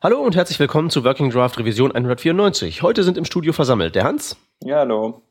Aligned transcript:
Hallo 0.00 0.20
und 0.20 0.36
herzlich 0.36 0.60
willkommen 0.60 0.90
zu 0.90 1.02
Working 1.02 1.30
Draft 1.30 1.58
Revision 1.58 1.90
194. 1.90 2.82
Heute 2.82 3.02
sind 3.02 3.18
im 3.18 3.24
Studio 3.24 3.52
versammelt 3.52 3.96
der 3.96 4.04
Hans. 4.04 4.36
Ja, 4.62 4.76
hallo. 4.76 5.22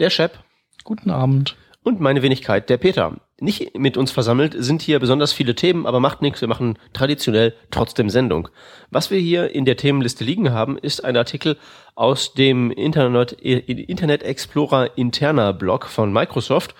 Der 0.00 0.08
Shep. 0.08 0.38
Guten 0.82 1.10
Abend. 1.10 1.58
Und 1.82 2.00
meine 2.00 2.22
Wenigkeit, 2.22 2.70
der 2.70 2.78
Peter. 2.78 3.18
Nicht 3.38 3.76
mit 3.76 3.98
uns 3.98 4.10
versammelt 4.10 4.54
sind 4.56 4.80
hier 4.80 4.98
besonders 4.98 5.34
viele 5.34 5.54
Themen, 5.54 5.84
aber 5.84 6.00
macht 6.00 6.22
nichts, 6.22 6.40
wir 6.40 6.48
machen 6.48 6.78
traditionell 6.94 7.52
trotzdem 7.70 8.08
Sendung. 8.08 8.48
Was 8.90 9.10
wir 9.10 9.18
hier 9.18 9.54
in 9.54 9.66
der 9.66 9.76
Themenliste 9.76 10.24
liegen 10.24 10.52
haben, 10.52 10.78
ist 10.78 11.04
ein 11.04 11.18
Artikel 11.18 11.58
aus 11.94 12.32
dem 12.32 12.70
Internet, 12.70 13.32
Internet 13.32 14.22
Explorer 14.22 14.96
interner 14.96 15.52
Blog 15.52 15.84
von 15.84 16.14
Microsoft 16.14 16.74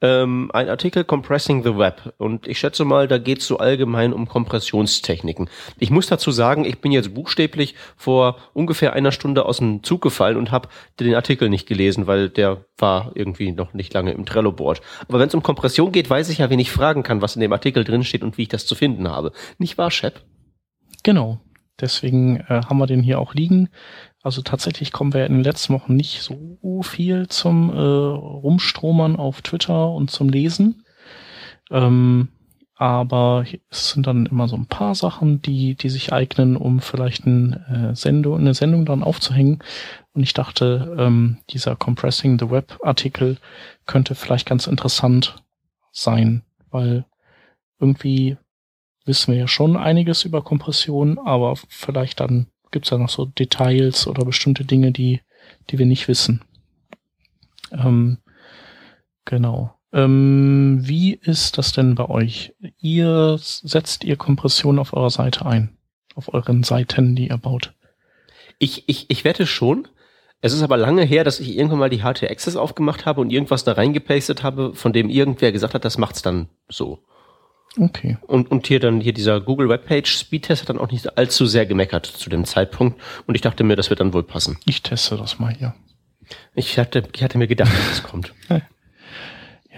ähm, 0.00 0.50
ein 0.52 0.68
Artikel 0.68 1.04
Compressing 1.04 1.62
the 1.64 1.76
Web. 1.76 2.14
Und 2.18 2.46
ich 2.46 2.58
schätze 2.58 2.84
mal, 2.84 3.08
da 3.08 3.18
geht 3.18 3.38
es 3.38 3.46
so 3.46 3.58
allgemein 3.58 4.12
um 4.12 4.28
Kompressionstechniken. 4.28 5.50
Ich 5.78 5.90
muss 5.90 6.06
dazu 6.06 6.30
sagen, 6.30 6.64
ich 6.64 6.80
bin 6.80 6.92
jetzt 6.92 7.14
buchstäblich 7.14 7.74
vor 7.96 8.36
ungefähr 8.52 8.92
einer 8.92 9.12
Stunde 9.12 9.44
aus 9.44 9.58
dem 9.58 9.82
Zug 9.82 10.02
gefallen 10.02 10.36
und 10.36 10.52
habe 10.52 10.68
den 11.00 11.14
Artikel 11.14 11.48
nicht 11.48 11.66
gelesen, 11.66 12.06
weil 12.06 12.28
der 12.28 12.64
war 12.76 13.12
irgendwie 13.14 13.52
noch 13.52 13.74
nicht 13.74 13.92
lange 13.94 14.12
im 14.12 14.24
Trello-Board. 14.24 14.80
Aber 15.08 15.18
wenn 15.18 15.28
es 15.28 15.34
um 15.34 15.42
Kompression 15.42 15.92
geht, 15.92 16.08
weiß 16.08 16.28
ich 16.28 16.38
ja, 16.38 16.50
wen 16.50 16.58
ich 16.58 16.70
fragen 16.70 17.02
kann, 17.02 17.22
was 17.22 17.36
in 17.36 17.40
dem 17.40 17.52
Artikel 17.52 17.84
drin 17.84 18.04
steht 18.04 18.22
und 18.22 18.38
wie 18.38 18.42
ich 18.42 18.48
das 18.48 18.66
zu 18.66 18.74
finden 18.74 19.08
habe. 19.08 19.32
Nicht 19.58 19.78
wahr, 19.78 19.90
Shep? 19.90 20.20
Genau. 21.02 21.40
Deswegen 21.80 22.38
äh, 22.48 22.62
haben 22.68 22.78
wir 22.78 22.86
den 22.86 23.02
hier 23.02 23.20
auch 23.20 23.34
liegen. 23.34 23.68
Also 24.28 24.42
tatsächlich 24.42 24.92
kommen 24.92 25.14
wir 25.14 25.24
in 25.24 25.32
den 25.32 25.42
letzten 25.42 25.72
Wochen 25.72 25.96
nicht 25.96 26.20
so 26.20 26.82
viel 26.82 27.28
zum 27.28 27.70
äh, 27.70 27.78
Rumstromern 27.78 29.16
auf 29.16 29.40
Twitter 29.40 29.90
und 29.90 30.10
zum 30.10 30.28
Lesen. 30.28 30.84
Ähm, 31.70 32.28
aber 32.74 33.46
es 33.70 33.88
sind 33.88 34.06
dann 34.06 34.26
immer 34.26 34.46
so 34.46 34.54
ein 34.54 34.66
paar 34.66 34.94
Sachen, 34.94 35.40
die, 35.40 35.76
die 35.76 35.88
sich 35.88 36.12
eignen, 36.12 36.58
um 36.58 36.80
vielleicht 36.80 37.24
ein, 37.24 37.54
äh, 37.54 37.96
Sendung, 37.96 38.38
eine 38.38 38.52
Sendung 38.52 38.84
dann 38.84 39.02
aufzuhängen. 39.02 39.60
Und 40.12 40.22
ich 40.22 40.34
dachte, 40.34 40.94
ähm, 40.98 41.38
dieser 41.48 41.74
Compressing 41.74 42.38
the 42.38 42.50
Web 42.50 42.78
Artikel 42.82 43.38
könnte 43.86 44.14
vielleicht 44.14 44.46
ganz 44.46 44.66
interessant 44.66 45.36
sein, 45.90 46.42
weil 46.70 47.06
irgendwie 47.80 48.36
wissen 49.06 49.32
wir 49.32 49.40
ja 49.40 49.48
schon 49.48 49.78
einiges 49.78 50.26
über 50.26 50.42
Kompression, 50.42 51.18
aber 51.18 51.56
vielleicht 51.70 52.20
dann 52.20 52.48
gibt 52.70 52.86
es 52.86 52.90
da 52.90 52.98
noch 52.98 53.08
so 53.08 53.24
Details 53.24 54.06
oder 54.06 54.24
bestimmte 54.24 54.64
Dinge, 54.64 54.92
die, 54.92 55.20
die 55.70 55.78
wir 55.78 55.86
nicht 55.86 56.08
wissen. 56.08 56.42
Ähm, 57.72 58.18
genau. 59.24 59.74
Ähm, 59.92 60.80
wie 60.82 61.14
ist 61.14 61.58
das 61.58 61.72
denn 61.72 61.94
bei 61.94 62.08
euch? 62.08 62.54
Ihr 62.80 63.38
setzt 63.38 64.04
ihr 64.04 64.16
Kompression 64.16 64.78
auf 64.78 64.92
eurer 64.92 65.10
Seite 65.10 65.46
ein? 65.46 65.76
Auf 66.14 66.32
euren 66.34 66.62
Seiten, 66.62 67.16
die 67.16 67.28
ihr 67.28 67.38
baut? 67.38 67.74
Ich, 68.58 68.88
ich, 68.88 69.08
ich 69.08 69.24
wette 69.24 69.46
schon. 69.46 69.88
Es 70.40 70.52
ist 70.52 70.62
aber 70.62 70.76
lange 70.76 71.04
her, 71.04 71.24
dass 71.24 71.40
ich 71.40 71.56
irgendwann 71.56 71.78
mal 71.78 71.90
die 71.90 72.02
HT 72.02 72.24
Access 72.24 72.56
aufgemacht 72.56 73.06
habe 73.06 73.20
und 73.20 73.30
irgendwas 73.30 73.64
da 73.64 73.72
reingepastet 73.72 74.42
habe, 74.42 74.74
von 74.74 74.92
dem 74.92 75.08
irgendwer 75.08 75.52
gesagt 75.52 75.74
hat, 75.74 75.84
das 75.84 75.98
macht's 75.98 76.22
dann 76.22 76.48
so. 76.68 77.00
Okay. 77.78 78.16
Und, 78.26 78.50
und 78.50 78.66
hier 78.66 78.80
dann 78.80 79.00
hier 79.00 79.12
dieser 79.12 79.40
Google 79.40 79.68
Webpage 79.68 80.10
Speedtest 80.10 80.62
hat 80.62 80.68
dann 80.70 80.78
auch 80.78 80.90
nicht 80.90 81.16
allzu 81.16 81.46
sehr 81.46 81.66
gemeckert 81.66 82.06
zu 82.06 82.28
dem 82.28 82.44
Zeitpunkt. 82.44 83.00
Und 83.26 83.34
ich 83.34 83.40
dachte 83.40 83.64
mir, 83.64 83.76
das 83.76 83.90
wird 83.90 84.00
dann 84.00 84.12
wohl 84.12 84.22
passen. 84.22 84.58
Ich 84.64 84.82
teste 84.82 85.16
das 85.16 85.38
mal 85.38 85.54
hier. 85.54 85.74
Ich 86.54 86.78
hatte, 86.78 87.04
ich 87.14 87.22
hatte 87.22 87.38
mir 87.38 87.46
gedacht, 87.46 87.72
dass 87.72 87.98
es 87.98 88.02
kommt. 88.02 88.34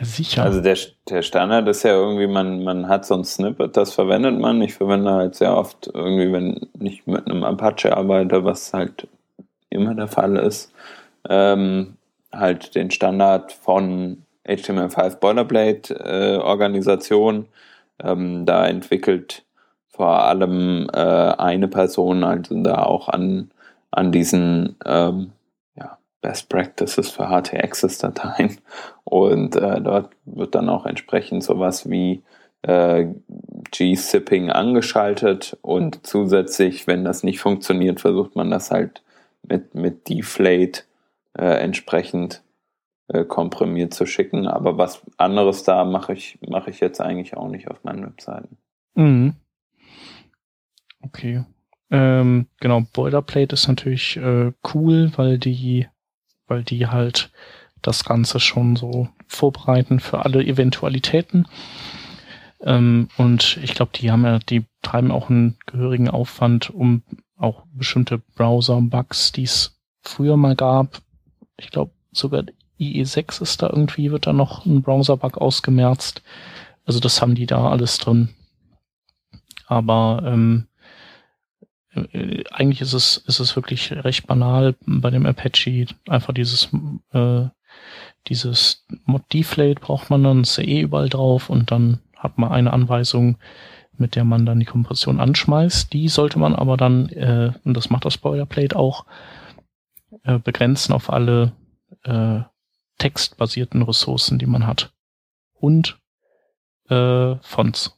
Ja, 0.01 0.07
sicher. 0.07 0.45
Also 0.45 0.63
der, 0.63 0.79
der 1.11 1.21
Standard 1.21 1.69
ist 1.69 1.83
ja 1.83 1.91
irgendwie, 1.91 2.27
man, 2.27 2.65
man 2.65 2.89
hat 2.89 3.05
so 3.05 3.15
ein 3.15 3.25
Snippet, 3.25 3.77
das 3.77 3.93
verwendet 3.93 4.39
man. 4.39 4.63
Ich 4.63 4.73
verwende 4.73 5.13
halt 5.13 5.35
sehr 5.35 5.55
oft 5.55 5.91
irgendwie, 5.93 6.33
wenn 6.33 6.69
ich 6.81 7.07
mit 7.07 7.27
einem 7.27 7.45
Apache 7.45 7.95
arbeite, 7.95 8.43
was 8.43 8.73
halt 8.73 9.09
immer 9.69 9.95
der 9.95 10.09
Fall 10.09 10.37
ist, 10.37 10.73
ähm, 11.29 11.99
halt 12.33 12.75
den 12.75 12.91
Standard 12.91 13.53
von 13.53 14.23
HTML5 14.47 15.17
Boilerplate 15.17 15.95
äh, 15.95 16.37
Organisation 16.39 17.47
ähm, 18.03 18.47
da 18.47 18.67
entwickelt 18.67 19.45
vor 19.89 20.25
allem 20.25 20.89
äh, 20.93 20.99
eine 20.99 21.69
Person 21.69 22.25
also 22.25 22.63
da 22.63 22.85
auch 22.85 23.09
an, 23.09 23.51
an 23.91 24.13
diesen 24.13 24.77
ähm, 24.87 25.33
ja, 25.77 25.99
Best 26.23 26.49
Practices 26.49 27.11
für 27.11 27.29
HT-Access-Dateien. 27.29 28.59
Und 29.05 29.57
äh, 29.57 29.81
dort 29.81 30.11
wird 30.25 30.55
dann 30.55 30.69
auch 30.69 30.87
entsprechend 30.87 31.45
sowas 31.45 31.91
wie 31.91 32.23
äh, 32.63 33.09
G-Sipping 33.71 34.51
angeschaltet 34.51 35.57
und 35.63 36.07
zusätzlich, 36.07 36.87
wenn 36.87 37.05
das 37.05 37.23
nicht 37.23 37.41
funktioniert, 37.41 38.01
versucht 38.01 38.37
man 38.37 38.51
das 38.51 38.71
halt 38.71 39.03
mit, 39.43 39.75
mit 39.75 40.09
Deflate 40.09 40.83
äh, 41.39 41.45
entsprechend 41.45 42.43
äh, 43.13 43.25
komprimiert 43.25 43.93
zu 43.93 44.07
schicken. 44.07 44.47
Aber 44.47 44.79
was 44.79 45.03
anderes 45.17 45.65
da 45.65 45.85
mache 45.85 46.13
ich, 46.13 46.39
mache 46.49 46.71
ich 46.71 46.81
jetzt 46.81 47.01
eigentlich 47.01 47.37
auch 47.37 47.49
nicht 47.49 47.69
auf 47.69 47.83
meinen 47.85 48.05
Webseiten. 48.05 48.57
Mhm. 48.95 49.35
Okay. 51.03 51.45
Ähm, 51.91 52.47
genau, 52.61 52.83
Boilerplate 52.93 53.55
ist 53.55 53.67
natürlich 53.67 54.17
äh, 54.17 54.53
cool, 54.75 55.13
weil 55.17 55.39
die, 55.39 55.89
weil 56.47 56.63
die 56.63 56.87
halt 56.87 57.33
das 57.83 58.05
Ganze 58.05 58.39
schon 58.39 58.77
so 58.77 59.09
vorbereiten 59.27 59.99
für 59.99 60.25
alle 60.25 60.45
Eventualitäten. 60.45 61.49
Ähm, 62.63 63.09
und 63.17 63.59
ich 63.63 63.75
glaube, 63.75 63.91
die 63.95 64.13
haben 64.13 64.25
ja, 64.25 64.39
die 64.39 64.67
treiben 64.83 65.11
auch 65.11 65.31
einen 65.31 65.57
gehörigen 65.67 66.09
Aufwand, 66.09 66.71
um 66.71 67.03
auch 67.37 67.65
bestimmte 67.73 68.19
Browser-Bugs, 68.19 69.33
die 69.33 69.45
es 69.45 69.81
früher 70.03 70.37
mal 70.37 70.55
gab, 70.55 71.01
ich 71.57 71.71
glaube 71.71 71.93
sogar 72.13 72.45
IE6 72.81 73.43
ist 73.43 73.63
da 73.63 73.69
irgendwie, 73.69 74.11
wird 74.11 74.27
da 74.27 74.33
noch 74.33 74.67
ein 74.67 74.83
Browser-Bug 74.83 75.39
ausgemerzt. 75.39 76.23
Also 76.85 77.01
das 77.01 77.21
haben 77.21 77.35
die 77.35 77.47
da 77.47 77.69
alles 77.69 77.99
drin. 77.99 78.31
Aber 79.67 80.23
ähm, 80.25 80.67
äh, 81.95 82.45
eigentlich 82.51 82.81
ist 82.81 82.93
es, 82.93 83.17
ist 83.19 83.41
es 83.41 83.57
wirklich 83.57 83.93
recht 83.93 84.27
banal 84.27 84.75
bei 84.87 85.11
dem 85.11 85.27
Apache. 85.27 85.87
Einfach 86.09 86.35
dieses, 86.35 86.69
äh, 87.13 87.47
dieses 88.29 88.87
Mod 89.05 89.23
Deflate 89.33 89.81
braucht 89.81 90.11
man 90.11 90.23
dann, 90.23 90.43
ist 90.43 90.57
ja 90.57 90.65
eh 90.65 90.81
überall 90.81 91.09
drauf 91.09 91.51
und 91.51 91.71
dann 91.71 92.01
hat 92.17 92.39
man 92.39 92.53
eine 92.53 92.73
Anweisung, 92.73 93.39
mit 93.97 94.17
der 94.17 94.25
man 94.25 94.47
dann 94.47 94.61
die 94.61 94.67
Kompression 94.67 95.21
anschmeißt. 95.21 95.93
Die 95.93 96.09
sollte 96.09 96.39
man 96.39 96.55
aber 96.55 96.77
dann, 96.77 97.09
äh, 97.11 97.53
und 97.65 97.77
das 97.77 97.91
macht 97.91 98.05
das 98.05 98.19
Boilerplate 98.19 98.77
auch, 98.77 99.05
äh, 100.25 100.39
begrenzen 100.39 100.93
auf 100.93 101.11
alle 101.11 101.53
äh, 102.05 102.41
textbasierten 103.01 103.83
Ressourcen, 103.83 104.39
die 104.39 104.47
man 104.47 104.67
hat. 104.67 104.93
Und 105.55 105.99
äh, 106.89 107.35
Fonts. 107.43 107.97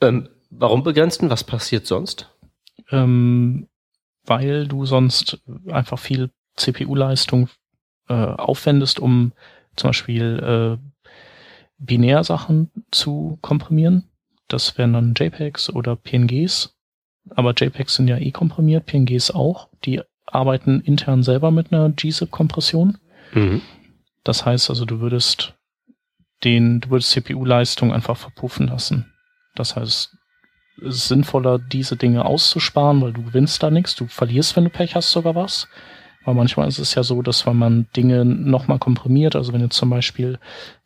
Ähm, 0.00 0.28
warum 0.50 0.84
begrenzen? 0.84 1.30
Was 1.30 1.42
passiert 1.42 1.86
sonst? 1.86 2.30
Ähm, 2.90 3.68
weil 4.24 4.68
du 4.68 4.86
sonst 4.86 5.42
einfach 5.68 5.98
viel 5.98 6.30
CPU-Leistung 6.56 7.48
äh, 8.08 8.14
aufwendest, 8.14 9.00
um 9.00 9.32
zum 9.76 9.88
Beispiel 9.88 10.78
äh, 10.78 11.02
Binärsachen 11.78 12.70
zu 12.90 13.38
komprimieren. 13.40 14.08
Das 14.48 14.76
wären 14.78 14.92
dann 14.92 15.14
JPEGs 15.16 15.70
oder 15.70 15.96
PNGs. 15.96 16.76
Aber 17.30 17.54
JPEGs 17.54 17.94
sind 17.94 18.08
ja 18.08 18.18
eh 18.18 18.32
komprimiert, 18.32 18.86
PNGs 18.86 19.30
auch. 19.30 19.68
Die 19.84 20.02
arbeiten 20.26 20.80
intern 20.80 21.22
selber 21.22 21.50
mit 21.50 21.72
einer 21.72 21.90
GZIP-Kompression. 21.90 22.98
Mhm. 23.32 23.62
Das 24.24 24.44
heißt 24.46 24.70
also, 24.70 24.84
du 24.84 25.00
würdest 25.00 25.54
den, 26.44 26.80
du 26.80 26.90
würdest 26.90 27.10
CPU-Leistung 27.10 27.92
einfach 27.92 28.16
verpuffen 28.16 28.68
lassen. 28.68 29.12
Das 29.54 29.76
heißt, 29.76 30.16
es 30.78 30.94
ist 30.94 31.08
sinnvoller, 31.08 31.58
diese 31.58 31.96
Dinge 31.96 32.24
auszusparen, 32.24 33.00
weil 33.02 33.12
du 33.12 33.22
gewinnst 33.22 33.62
da 33.62 33.70
nichts. 33.70 33.94
Du 33.94 34.06
verlierst, 34.06 34.56
wenn 34.56 34.64
du 34.64 34.70
Pech 34.70 34.94
hast, 34.94 35.10
sogar 35.10 35.34
was. 35.34 35.68
Weil 36.24 36.34
manchmal 36.34 36.68
ist 36.68 36.78
es 36.78 36.94
ja 36.94 37.02
so, 37.02 37.20
dass 37.22 37.46
wenn 37.46 37.56
man 37.56 37.88
Dinge 37.96 38.24
nochmal 38.24 38.78
komprimiert, 38.78 39.34
also 39.34 39.52
wenn 39.52 39.60
du 39.60 39.68
zum 39.68 39.90
Beispiel 39.90 40.38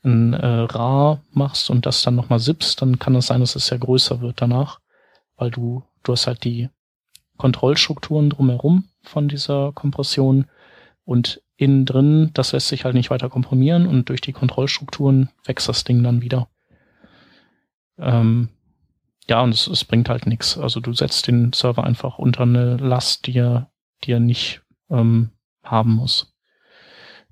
ein 0.03 0.33
äh, 0.33 0.47
RAR 0.47 1.21
machst 1.31 1.69
und 1.69 1.85
das 1.85 2.03
dann 2.03 2.15
nochmal 2.15 2.39
sippst, 2.39 2.81
dann 2.81 2.99
kann 2.99 3.15
es 3.15 3.27
sein, 3.27 3.41
dass 3.41 3.55
es 3.55 3.69
ja 3.69 3.77
größer 3.77 4.21
wird 4.23 4.41
danach, 4.41 4.81
weil 5.37 5.51
du, 5.51 5.85
du 6.05 6.13
hast 6.13 6.27
halt 6.27 6.45
die 6.45 6.71
Kontrollstrukturen 7.37 8.31
drumherum 8.31 8.89
von 9.03 9.29
dieser 9.29 9.73
Kompression 9.73 10.47
und 11.05 11.43
innen 11.57 11.87
drin, 11.87 12.31
das 12.35 12.53
lässt 12.53 12.69
sich 12.69 12.85
halt 12.85 12.95
nicht 12.95 13.11
weiter 13.11 13.29
komprimieren 13.31 13.87
und 13.87 14.09
durch 14.09 14.21
die 14.21 14.33
Kontrollstrukturen 14.33 15.31
wächst 15.45 15.69
das 15.69 15.85
Ding 15.85 16.03
dann 16.03 16.23
wieder. 16.23 16.49
Ähm, 17.99 18.51
ja, 19.29 19.41
und 19.43 19.55
es, 19.55 19.67
es 19.67 19.85
bringt 19.85 20.09
halt 20.09 20.27
nichts. 20.27 20.59
Also 20.59 20.81
du 20.81 20.93
setzt 20.93 21.27
den 21.27 21.53
Server 21.53 21.85
einfach 21.85 22.19
unter 22.19 22.43
eine 22.43 22.77
Last, 22.77 23.27
die 23.27 23.39
er, 23.39 23.71
die 24.05 24.13
er 24.13 24.21
nicht 24.21 24.61
ähm, 24.91 25.31
haben 25.63 25.93
muss. 25.93 26.35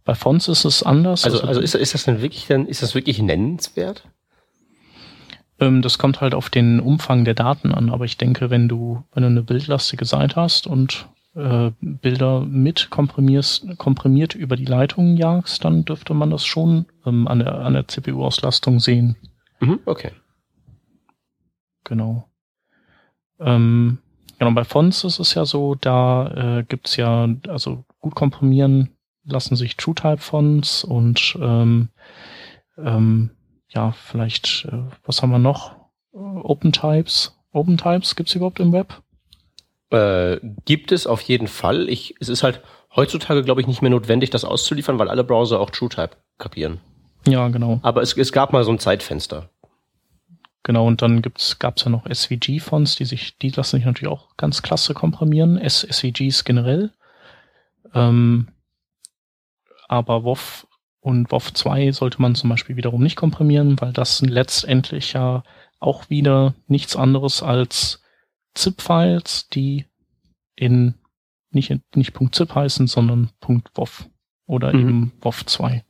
Bei 0.05 0.15
Fonts 0.15 0.49
ist 0.49 0.65
es 0.65 0.83
anders. 0.83 1.25
Also, 1.25 1.39
also, 1.39 1.49
also 1.49 1.61
ist, 1.61 1.75
ist 1.75 1.95
das 1.95 2.05
denn 2.05 2.21
wirklich 2.21 2.47
dann, 2.47 2.67
ist 2.67 2.83
das 2.83 2.95
wirklich 2.95 3.21
nennenswert? 3.21 4.09
Ähm, 5.61 5.83
das 5.83 5.99
kommt 5.99 6.21
halt 6.21 6.35
auf 6.35 6.51
den 6.51 6.81
Umfang 6.81 7.25
der 7.25 7.35
Daten 7.35 7.73
an, 7.73 7.91
aber 7.91 8.05
ich 8.05 8.17
denke, 8.17 8.51
wenn 8.51 8.69
du, 8.69 9.05
wenn 9.13 9.23
du 9.23 9.29
eine 9.29 9.43
bildlastige 9.43 10.05
Seite 10.05 10.37
hast 10.37 10.67
und 10.67 11.09
äh, 11.35 11.73
Bilder 11.81 12.41
mit 12.41 12.91
komprimierst, 12.91 13.79
komprimiert 13.79 14.35
über 14.35 14.57
die 14.57 14.65
Leitung 14.65 15.17
jagst, 15.17 15.65
dann 15.65 15.85
dürfte 15.85 16.15
man 16.15 16.31
das 16.31 16.45
schon 16.45 16.87
ähm, 17.05 17.27
an 17.29 17.41
der, 17.41 17.55
an 17.61 17.75
der 17.75 17.89
CPU-Auslastung 17.89 18.81
sehen. 18.81 19.17
Mhm, 19.61 19.81
okay. 19.85 20.13
Genau. 21.85 22.29
Ähm, 23.41 23.99
genau, 24.39 24.53
bei 24.53 24.65
Fonts 24.65 25.05
ist 25.05 25.19
es 25.19 25.35
ja 25.35 25.45
so, 25.45 25.75
da 25.75 26.59
äh, 26.59 26.65
gibt's 26.65 26.97
ja, 26.97 27.29
also 27.49 27.85
gut 28.01 28.15
komprimieren 28.15 28.91
lassen 29.25 29.57
sich 29.57 29.77
TrueType-Fonts 29.77 30.85
und 30.85 31.37
ähm, 31.41 31.89
ähm, 32.77 33.31
ja, 33.69 33.93
vielleicht, 33.93 34.67
äh, 34.71 34.85
was 35.05 35.23
haben 35.23 35.31
wir 35.31 35.39
noch? 35.39 35.77
OpenTypes. 36.13 37.37
OpenTypes 37.53 38.17
gibt's 38.17 38.35
überhaupt 38.35 38.61
im 38.61 38.73
Web? 38.73 39.03
Äh, 39.91 40.39
gibt 40.65 40.93
es 40.93 41.07
auf 41.07 41.21
jeden 41.21 41.49
Fall. 41.49 41.89
Ich, 41.89 42.15
es 42.21 42.29
ist 42.29 42.43
halt 42.43 42.61
heutzutage, 42.95 43.43
glaube 43.43 43.61
ich, 43.61 43.67
nicht 43.67 43.83
mehr 43.83 43.91
notwendig, 43.91 44.31
das 44.31 44.45
auszuliefern, 44.45 44.99
weil 44.99 45.09
alle 45.09 45.25
Browser 45.25 45.61
auch 45.61 45.71
TrueType 45.71 46.17
kapieren. 46.39 46.81
Ja, 47.27 47.49
genau. 47.49 47.81
Aber 47.83 48.03
es, 48.03 48.17
es 48.17 48.33
gab 48.33 48.53
mal 48.53 48.65
so 48.65 48.71
ein 48.71 48.79
Zeitfenster. 48.79 49.49
Genau, 50.63 50.87
und 50.87 51.03
dann 51.03 51.21
gibt's, 51.21 51.59
gab's 51.59 51.85
ja 51.85 51.91
noch 51.91 52.07
SVG-Fonts, 52.07 52.97
die 52.97 53.05
sich, 53.05 53.37
die 53.39 53.51
lassen 53.51 53.77
sich 53.77 53.85
natürlich 53.85 54.13
auch 54.13 54.37
ganz 54.37 54.63
klasse 54.63 54.95
komprimieren. 54.95 55.59
S 55.59 55.87
SVGs 55.89 56.45
generell. 56.45 56.91
Ähm, 57.95 58.49
aber 59.89 60.25
WoW 60.25 60.67
und 61.01 61.31
WoW 61.31 61.53
2 61.53 61.93
sollte 61.93 62.21
man 62.23 62.35
zum 62.35 62.49
Beispiel 62.49 62.77
wiederum 62.77 63.03
nicht 63.03 63.17
komprimieren, 63.17 63.79
weil 63.81 63.93
das 63.93 64.23
letztendlich 64.23 65.13
ja 65.13 65.43
auch 65.81 66.09
wieder 66.09 66.55
nichts 66.67 66.97
anderes 66.97 67.43
als 67.43 68.03
ZIP-Files, 68.55 69.49
die 69.49 69.87
in 70.57 70.95
nicht, 71.55 71.73
nicht 71.95 72.15
.zip 72.33 72.55
heißen, 72.55 72.87
sondern 72.87 73.31
.wof 73.75 74.09
oder 74.47 74.73
mhm. 74.73 74.81
eben 74.81 75.13
WoW 75.21 75.47
2. 75.47 75.85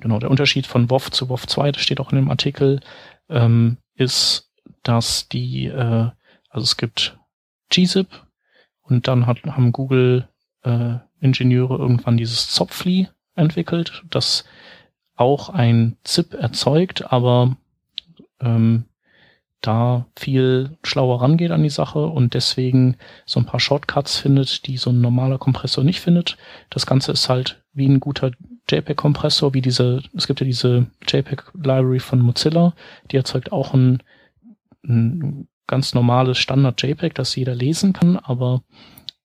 Genau, 0.00 0.18
der 0.18 0.30
Unterschied 0.30 0.66
von 0.66 0.88
WoW 0.88 1.10
zu 1.10 1.28
WoW 1.28 1.46
2, 1.46 1.72
das 1.72 1.82
steht 1.82 2.00
auch 2.00 2.12
in 2.12 2.16
dem 2.16 2.30
Artikel, 2.30 2.80
ähm, 3.28 3.76
ist, 3.94 4.50
dass 4.82 5.28
die, 5.28 5.66
äh, 5.66 6.10
also 6.48 6.64
es 6.64 6.76
gibt 6.76 7.18
gzip 7.68 8.08
und 8.82 9.08
dann 9.08 9.26
hat, 9.26 9.42
haben 9.44 9.72
Google 9.72 10.28
äh, 10.62 10.96
Ingenieure 11.20 11.76
irgendwann 11.76 12.16
dieses 12.16 12.48
Zopfli 12.50 13.08
entwickelt, 13.34 14.04
das 14.08 14.44
auch 15.16 15.50
ein 15.50 15.98
ZIP 16.02 16.32
erzeugt, 16.34 17.12
aber 17.12 17.56
ähm, 18.40 18.86
da 19.60 20.06
viel 20.18 20.78
schlauer 20.82 21.20
rangeht 21.20 21.50
an 21.50 21.62
die 21.62 21.70
Sache 21.70 22.06
und 22.06 22.34
deswegen 22.34 22.96
so 23.26 23.40
ein 23.40 23.46
paar 23.46 23.60
Shortcuts 23.60 24.16
findet, 24.16 24.66
die 24.66 24.76
so 24.76 24.90
ein 24.90 25.00
normaler 25.00 25.38
Kompressor 25.38 25.84
nicht 25.84 26.00
findet. 26.00 26.38
Das 26.70 26.86
Ganze 26.86 27.12
ist 27.12 27.28
halt 27.28 27.62
wie 27.72 27.86
ein 27.86 28.00
guter 28.00 28.32
JPEG-Kompressor, 28.70 29.52
wie 29.54 29.60
diese, 29.60 30.02
es 30.16 30.26
gibt 30.26 30.40
ja 30.40 30.46
diese 30.46 30.86
JPEG-Library 31.06 32.00
von 32.00 32.20
Mozilla, 32.20 32.74
die 33.10 33.16
erzeugt 33.16 33.52
auch 33.52 33.74
ein, 33.74 34.02
ein 34.84 35.48
ganz 35.66 35.94
normales 35.94 36.38
Standard-JPEG, 36.38 37.14
das 37.14 37.36
jeder 37.36 37.54
lesen 37.54 37.92
kann, 37.92 38.16
aber 38.16 38.62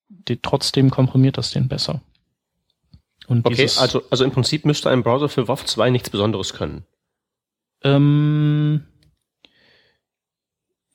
die, 0.08 0.38
trotzdem 0.40 0.90
komprimiert 0.90 1.38
das 1.38 1.50
den 1.50 1.68
besser. 1.68 2.02
Und 3.26 3.46
okay, 3.46 3.68
also, 3.78 4.02
also 4.10 4.24
im 4.24 4.30
Prinzip 4.30 4.64
müsste 4.64 4.90
ein 4.90 5.02
Browser 5.02 5.28
für 5.28 5.48
WoW 5.48 5.64
2 5.64 5.90
nichts 5.90 6.10
Besonderes 6.10 6.52
können. 6.52 6.84
Ähm, 7.82 8.86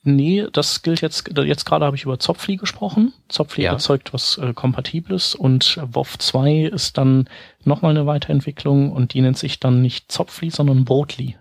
nee, 0.03 0.45
das 0.51 0.81
gilt 0.81 1.01
jetzt, 1.01 1.29
jetzt 1.37 1.65
gerade 1.65 1.85
habe 1.85 1.95
ich 1.95 2.03
über 2.03 2.19
Zopfli 2.19 2.57
gesprochen. 2.57 3.13
Zopfli 3.27 3.63
ja. 3.63 3.71
erzeugt 3.71 4.13
was 4.13 4.37
äh, 4.37 4.53
Kompatibles 4.53 5.35
und 5.35 5.79
WoW 5.91 6.17
2 6.17 6.65
ist 6.65 6.97
dann 6.97 7.29
nochmal 7.63 7.91
eine 7.91 8.05
Weiterentwicklung 8.05 8.91
und 8.91 9.13
die 9.13 9.21
nennt 9.21 9.37
sich 9.37 9.59
dann 9.59 9.81
nicht 9.81 10.11
Zopfli, 10.11 10.49
sondern 10.49 10.85
Boatly. 10.85 11.37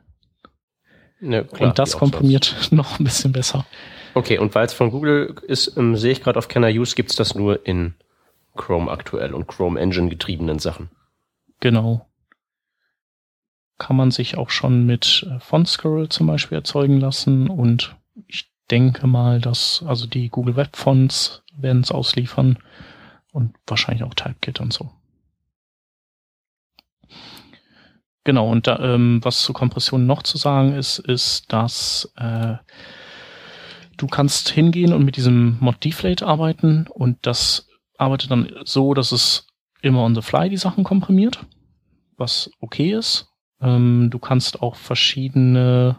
Ja, 1.20 1.42
klar, 1.42 1.70
und 1.70 1.78
das 1.78 1.98
komprimiert 1.98 2.56
noch 2.70 2.98
ein 2.98 3.04
bisschen 3.04 3.32
besser. 3.32 3.66
Okay, 4.14 4.38
und 4.38 4.54
weil 4.54 4.66
es 4.66 4.72
von 4.72 4.90
Google 4.90 5.36
ist, 5.46 5.76
ähm, 5.76 5.96
sehe 5.96 6.12
ich 6.12 6.22
gerade 6.22 6.38
auf 6.38 6.48
Can 6.48 6.64
I 6.64 6.78
Use, 6.78 6.94
gibt's 6.94 7.16
das 7.16 7.34
nur 7.34 7.66
in 7.66 7.94
Chrome 8.56 8.90
aktuell 8.90 9.34
und 9.34 9.46
Chrome 9.46 9.78
Engine 9.78 10.08
getriebenen 10.08 10.58
Sachen. 10.58 10.90
Genau. 11.60 12.06
Kann 13.78 13.96
man 13.96 14.10
sich 14.10 14.36
auch 14.36 14.50
schon 14.50 14.84
mit 14.84 15.26
äh, 15.30 15.38
FontSquirrel 15.40 16.08
zum 16.08 16.26
Beispiel 16.26 16.58
erzeugen 16.58 17.00
lassen 17.00 17.48
und 17.48 17.94
denke 18.70 19.06
mal, 19.06 19.40
dass 19.40 19.84
also 19.86 20.06
die 20.06 20.28
Google 20.28 20.56
Web 20.56 20.76
Fonts 20.76 21.42
werden 21.56 21.82
es 21.82 21.90
ausliefern 21.90 22.58
und 23.32 23.54
wahrscheinlich 23.66 24.04
auch 24.04 24.14
Typekit 24.14 24.60
und 24.60 24.72
so. 24.72 24.90
Genau, 28.24 28.48
und 28.48 28.66
da, 28.66 28.78
ähm, 28.80 29.20
was 29.22 29.42
zur 29.42 29.54
Kompression 29.54 30.06
noch 30.06 30.22
zu 30.22 30.36
sagen 30.36 30.74
ist, 30.74 30.98
ist, 30.98 31.52
dass 31.52 32.12
äh, 32.16 32.56
du 33.96 34.06
kannst 34.06 34.50
hingehen 34.50 34.92
und 34.92 35.04
mit 35.04 35.16
diesem 35.16 35.56
Mod 35.60 35.82
Deflate 35.82 36.26
arbeiten 36.26 36.86
und 36.88 37.18
das 37.22 37.68
arbeitet 37.96 38.30
dann 38.30 38.52
so, 38.64 38.94
dass 38.94 39.12
es 39.12 39.46
immer 39.82 40.02
on 40.02 40.14
the 40.14 40.22
fly 40.22 40.48
die 40.48 40.56
Sachen 40.58 40.84
komprimiert, 40.84 41.46
was 42.16 42.50
okay 42.60 42.92
ist. 42.92 43.28
Ähm, 43.60 44.08
du 44.10 44.18
kannst 44.18 44.62
auch 44.62 44.76
verschiedene, 44.76 45.96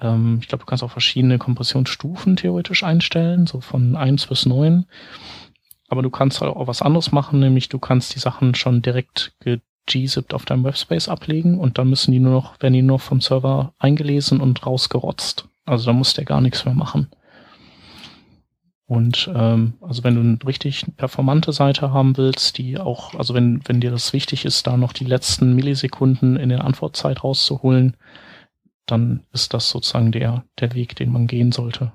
ähm, 0.00 0.38
ich 0.40 0.48
glaube, 0.48 0.62
du 0.62 0.66
kannst 0.66 0.84
auch 0.84 0.90
verschiedene 0.90 1.38
Kompressionsstufen 1.38 2.36
theoretisch 2.36 2.82
einstellen, 2.82 3.46
so 3.46 3.60
von 3.60 3.96
eins 3.96 4.26
bis 4.26 4.46
neun. 4.46 4.86
Aber 5.88 6.02
du 6.02 6.10
kannst 6.10 6.40
halt 6.40 6.54
auch 6.54 6.66
was 6.66 6.82
anderes 6.82 7.12
machen, 7.12 7.40
nämlich 7.40 7.68
du 7.68 7.78
kannst 7.78 8.14
die 8.14 8.18
Sachen 8.18 8.54
schon 8.54 8.82
direkt 8.82 9.32
g-zipped 9.86 10.34
auf 10.34 10.44
deinem 10.44 10.64
Webspace 10.64 11.08
ablegen 11.08 11.58
und 11.58 11.78
dann 11.78 11.88
müssen 11.88 12.12
die 12.12 12.20
nur 12.20 12.32
noch, 12.32 12.60
werden 12.60 12.74
die 12.74 12.82
nur 12.82 12.98
vom 12.98 13.20
Server 13.20 13.72
eingelesen 13.78 14.40
und 14.40 14.66
rausgerotzt. 14.66 15.48
Also 15.64 15.86
da 15.86 15.92
muss 15.92 16.14
der 16.14 16.24
gar 16.24 16.40
nichts 16.40 16.64
mehr 16.64 16.74
machen. 16.74 17.08
Und 18.86 19.30
ähm, 19.34 19.74
also 19.82 20.02
wenn 20.02 20.14
du 20.14 20.20
eine 20.22 20.38
richtig 20.46 20.86
performante 20.96 21.52
Seite 21.52 21.92
haben 21.92 22.16
willst, 22.16 22.56
die 22.56 22.78
auch, 22.78 23.14
also 23.14 23.34
wenn, 23.34 23.60
wenn 23.66 23.80
dir 23.80 23.90
das 23.90 24.14
wichtig 24.14 24.46
ist, 24.46 24.66
da 24.66 24.78
noch 24.78 24.94
die 24.94 25.04
letzten 25.04 25.54
Millisekunden 25.54 26.36
in 26.36 26.48
der 26.48 26.64
Antwortzeit 26.64 27.22
rauszuholen, 27.22 27.96
dann 28.90 29.24
ist 29.32 29.54
das 29.54 29.70
sozusagen 29.70 30.12
der, 30.12 30.44
der 30.60 30.74
Weg, 30.74 30.96
den 30.96 31.12
man 31.12 31.26
gehen 31.26 31.52
sollte. 31.52 31.92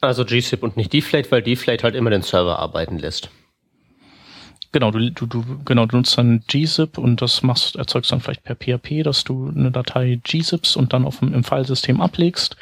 Also 0.00 0.24
GZIP 0.24 0.62
und 0.62 0.76
nicht 0.76 0.92
Deflate, 0.92 1.30
weil 1.30 1.42
Deflate 1.42 1.82
halt 1.82 1.94
immer 1.94 2.10
den 2.10 2.22
Server 2.22 2.58
arbeiten 2.58 2.98
lässt. 2.98 3.30
Genau, 4.72 4.92
du, 4.92 5.10
du, 5.10 5.26
du, 5.26 5.44
genau, 5.64 5.86
du 5.86 5.96
nutzt 5.96 6.16
dann 6.16 6.44
gzip 6.46 6.96
und 6.96 7.20
das 7.20 7.42
machst, 7.42 7.74
erzeugst 7.74 8.12
dann 8.12 8.20
vielleicht 8.20 8.44
per 8.44 8.54
PHP, 8.54 9.02
dass 9.02 9.24
du 9.24 9.48
eine 9.48 9.72
Datei 9.72 10.20
gzips 10.22 10.76
und 10.76 10.92
dann 10.92 11.04
auf 11.04 11.18
dem, 11.18 11.34
im 11.34 11.42
Filesystem 11.42 12.00
ablegst. 12.00 12.56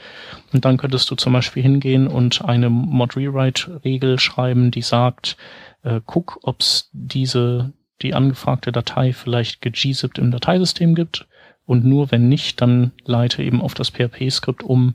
Und 0.55 0.65
dann 0.65 0.79
könntest 0.79 1.11
du 1.11 1.17
zum 1.17 1.35
Beispiel 1.35 1.63
hingehen 1.63 2.07
und 2.07 2.43
eine 2.43 2.71
Mod-Rewrite-Regel 2.71 4.19
schreiben, 4.19 4.71
die 4.71 4.81
sagt, 4.81 5.37
äh, 5.83 6.01
guck, 6.07 6.39
ob 6.45 6.63
es 6.63 6.89
diese, 6.93 7.75
die 8.01 8.15
angefragte 8.15 8.73
Datei 8.73 9.13
vielleicht 9.13 9.61
gegzipt 9.61 10.19
im 10.19 10.31
Dateisystem 10.31 10.95
gibt. 10.95 11.27
Und 11.69 11.85
nur 11.85 12.11
wenn 12.11 12.31
nicht, 12.31 12.63
dann 12.63 12.93
leite 13.05 13.43
eben 13.43 13.61
auf 13.61 13.75
das 13.75 13.91
PHP-Skript 13.91 14.63
um, 14.63 14.95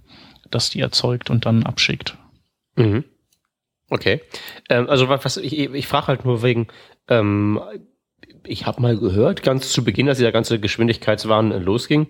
das 0.49 0.71
die 0.71 0.79
erzeugt 0.79 1.29
und 1.29 1.45
dann 1.45 1.67
abschickt. 1.67 2.17
Mhm. 2.75 3.03
Okay. 3.91 4.21
Ähm, 4.69 4.89
also 4.89 5.07
was 5.07 5.37
ich, 5.37 5.55
ich 5.55 5.87
frage 5.87 6.07
halt 6.07 6.25
nur 6.25 6.41
wegen, 6.41 6.69
ähm, 7.09 7.61
ich 8.43 8.65
habe 8.65 8.81
mal 8.81 8.97
gehört, 8.97 9.43
ganz 9.43 9.71
zu 9.71 9.83
Beginn, 9.83 10.09
als 10.09 10.17
dieser 10.17 10.31
ganze 10.31 10.59
Geschwindigkeitswahn 10.59 11.51
losging, 11.63 12.07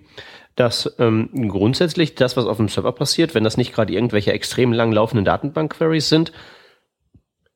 dass 0.56 0.96
ähm, 0.98 1.50
grundsätzlich 1.50 2.16
das, 2.16 2.38
was 2.38 2.46
auf 2.46 2.56
dem 2.56 2.70
Server 2.70 2.94
passiert, 2.94 3.36
wenn 3.36 3.44
das 3.44 3.58
nicht 3.58 3.74
gerade 3.74 3.92
irgendwelche 3.92 4.32
extrem 4.32 4.72
lang 4.72 4.94
laufenden 4.94 5.26
Datenbank-Queries 5.26 6.08
sind, 6.08 6.32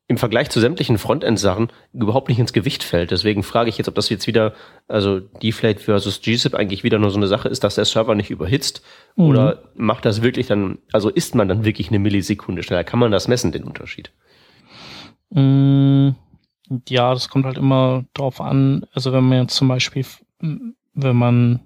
im 0.10 0.18
Vergleich 0.18 0.50
zu 0.50 0.62
sämtlichen 0.62 0.98
Frontend-Sachen 0.98 1.68
überhaupt 1.94 2.30
nicht 2.30 2.40
ins 2.40 2.54
Gewicht 2.54 2.84
fällt. 2.84 3.12
Deswegen 3.12 3.44
frage 3.44 3.70
ich 3.70 3.78
jetzt, 3.78 3.90
ob 3.90 3.96
das 3.96 4.10
jetzt 4.10 4.26
wieder, 4.26 4.54
also 4.88 5.20
Deflate 5.20 5.80
versus 5.80 6.22
GZIP 6.22 6.56
eigentlich 6.56 6.84
wieder 6.84 6.98
nur 6.98 7.12
so 7.12 7.18
eine 7.18 7.28
Sache 7.28 7.50
ist, 7.50 7.64
dass 7.64 7.76
der 7.76 7.84
Server 7.84 8.16
nicht 8.16 8.30
überhitzt 8.30 8.82
mhm. 9.18 9.26
oder 9.26 9.64
macht 9.76 10.06
das 10.06 10.22
wirklich 10.22 10.48
dann, 10.48 10.78
also 10.94 11.10
ist 11.10 11.36
man 11.36 11.50
dann 11.50 11.66
wirklich 11.66 11.90
eine 11.90 12.00
Millisekunde 12.00 12.64
schneller? 12.64 12.86
Kann 12.86 13.00
man 13.00 13.12
das 13.12 13.28
messen, 13.28 13.52
den 13.52 13.66
Unterschied? 13.66 14.12
Mhm. 15.30 16.16
Ja, 16.88 17.14
das 17.14 17.30
kommt 17.30 17.46
halt 17.46 17.58
immer 17.58 18.06
drauf 18.14 18.40
an. 18.40 18.86
Also 18.94 19.12
wenn 19.12 19.26
man 19.26 19.42
jetzt 19.42 19.56
zum 19.56 19.68
Beispiel, 19.68 20.06
wenn 20.40 21.16
man 21.16 21.62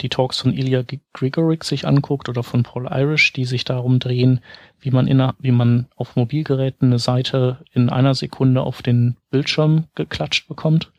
die 0.00 0.08
Talks 0.08 0.40
von 0.40 0.52
Ilya 0.52 0.84
Grigoric 1.12 1.64
sich 1.64 1.86
anguckt 1.86 2.28
oder 2.28 2.42
von 2.42 2.62
Paul 2.62 2.88
Irish, 2.90 3.32
die 3.32 3.44
sich 3.44 3.64
darum 3.64 3.98
drehen, 3.98 4.40
wie 4.80 4.90
man 4.90 5.06
in, 5.06 5.32
wie 5.38 5.52
man 5.52 5.86
auf 5.96 6.16
Mobilgeräten 6.16 6.88
eine 6.88 6.98
Seite 6.98 7.64
in 7.72 7.88
einer 7.88 8.14
Sekunde 8.14 8.62
auf 8.62 8.82
den 8.82 9.16
Bildschirm 9.30 9.84
geklatscht 9.94 10.48
bekommt, 10.48 10.92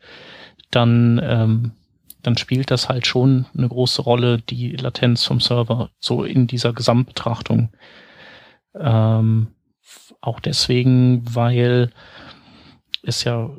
dann, 0.70 1.20
ähm, 1.22 1.72
dann 2.22 2.36
spielt 2.36 2.70
das 2.70 2.88
halt 2.88 3.06
schon 3.06 3.46
eine 3.56 3.68
große 3.68 4.02
Rolle, 4.02 4.38
die 4.38 4.72
Latenz 4.72 5.24
vom 5.24 5.40
Server, 5.40 5.90
so 5.98 6.24
in 6.24 6.46
dieser 6.46 6.72
Gesamtbetrachtung. 6.72 7.70
Ähm, 8.74 9.48
auch 10.20 10.40
deswegen, 10.40 11.22
weil 11.34 11.90
es 13.02 13.24
ja 13.24 13.50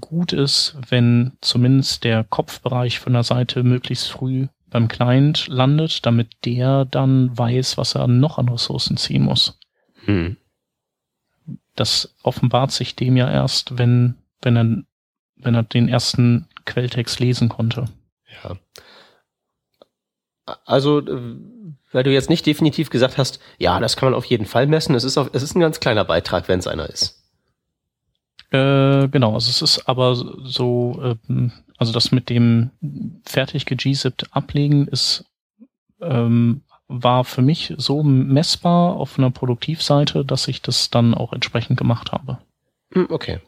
gut 0.00 0.32
ist, 0.32 0.76
wenn 0.88 1.36
zumindest 1.40 2.04
der 2.04 2.24
Kopfbereich 2.24 2.98
von 2.98 3.12
der 3.12 3.22
Seite 3.22 3.62
möglichst 3.62 4.08
früh 4.08 4.48
beim 4.70 4.88
Client 4.88 5.46
landet, 5.48 6.04
damit 6.04 6.28
der 6.44 6.84
dann 6.84 7.36
weiß, 7.36 7.78
was 7.78 7.94
er 7.94 8.06
noch 8.06 8.38
an 8.38 8.48
Ressourcen 8.48 8.96
ziehen 8.96 9.22
muss. 9.22 9.58
Hm. 10.04 10.36
Das 11.74 12.14
offenbart 12.22 12.72
sich 12.72 12.96
dem 12.96 13.16
ja 13.16 13.30
erst, 13.30 13.78
wenn, 13.78 14.16
wenn 14.42 14.56
er, 14.56 14.82
wenn 15.36 15.54
er 15.54 15.62
den 15.62 15.88
ersten 15.88 16.48
Quelltext 16.64 17.20
lesen 17.20 17.48
konnte. 17.48 17.86
Ja. 18.42 18.56
Also, 20.64 21.00
äh, 21.00 21.36
weil 21.92 22.02
du 22.02 22.12
jetzt 22.12 22.30
nicht 22.30 22.46
definitiv 22.46 22.90
gesagt 22.90 23.16
hast, 23.18 23.40
ja, 23.58 23.80
das 23.80 23.96
kann 23.96 24.08
man 24.08 24.14
auf 24.18 24.24
jeden 24.24 24.46
Fall 24.46 24.66
messen. 24.66 24.94
Es 24.94 25.04
ist, 25.04 25.16
auf, 25.16 25.30
es 25.32 25.42
ist 25.42 25.54
ein 25.54 25.60
ganz 25.60 25.80
kleiner 25.80 26.04
Beitrag, 26.04 26.48
wenn 26.48 26.58
es 26.58 26.66
einer 26.66 26.88
ist. 26.88 27.22
Äh, 28.50 29.08
genau, 29.08 29.34
also 29.34 29.50
es 29.50 29.62
ist 29.62 29.88
aber 29.88 30.14
so, 30.14 31.16
ähm, 31.28 31.52
also 31.78 31.92
das 31.92 32.12
mit 32.12 32.28
dem 32.28 32.70
fertig 33.24 33.64
gegzipped 33.66 34.26
ablegen 34.32 34.88
ist, 34.88 35.24
ähm, 36.00 36.62
war 36.88 37.24
für 37.24 37.42
mich 37.42 37.74
so 37.78 38.02
messbar 38.02 38.96
auf 38.96 39.18
einer 39.18 39.30
Produktivseite, 39.30 40.24
dass 40.24 40.48
ich 40.48 40.60
das 40.60 40.90
dann 40.90 41.14
auch 41.14 41.32
entsprechend 41.32 41.78
gemacht 41.78 42.12
habe. 42.12 42.38
Hm, 42.92 43.06
okay. 43.10 43.40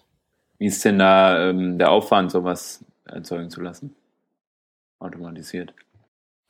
Wie 0.58 0.66
ist 0.66 0.84
denn 0.84 0.98
da 0.98 1.48
ähm, 1.48 1.78
der 1.78 1.90
Aufwand, 1.90 2.30
sowas 2.30 2.84
erzeugen 3.04 3.50
zu 3.50 3.60
lassen? 3.62 3.94
Automatisiert. 4.98 5.72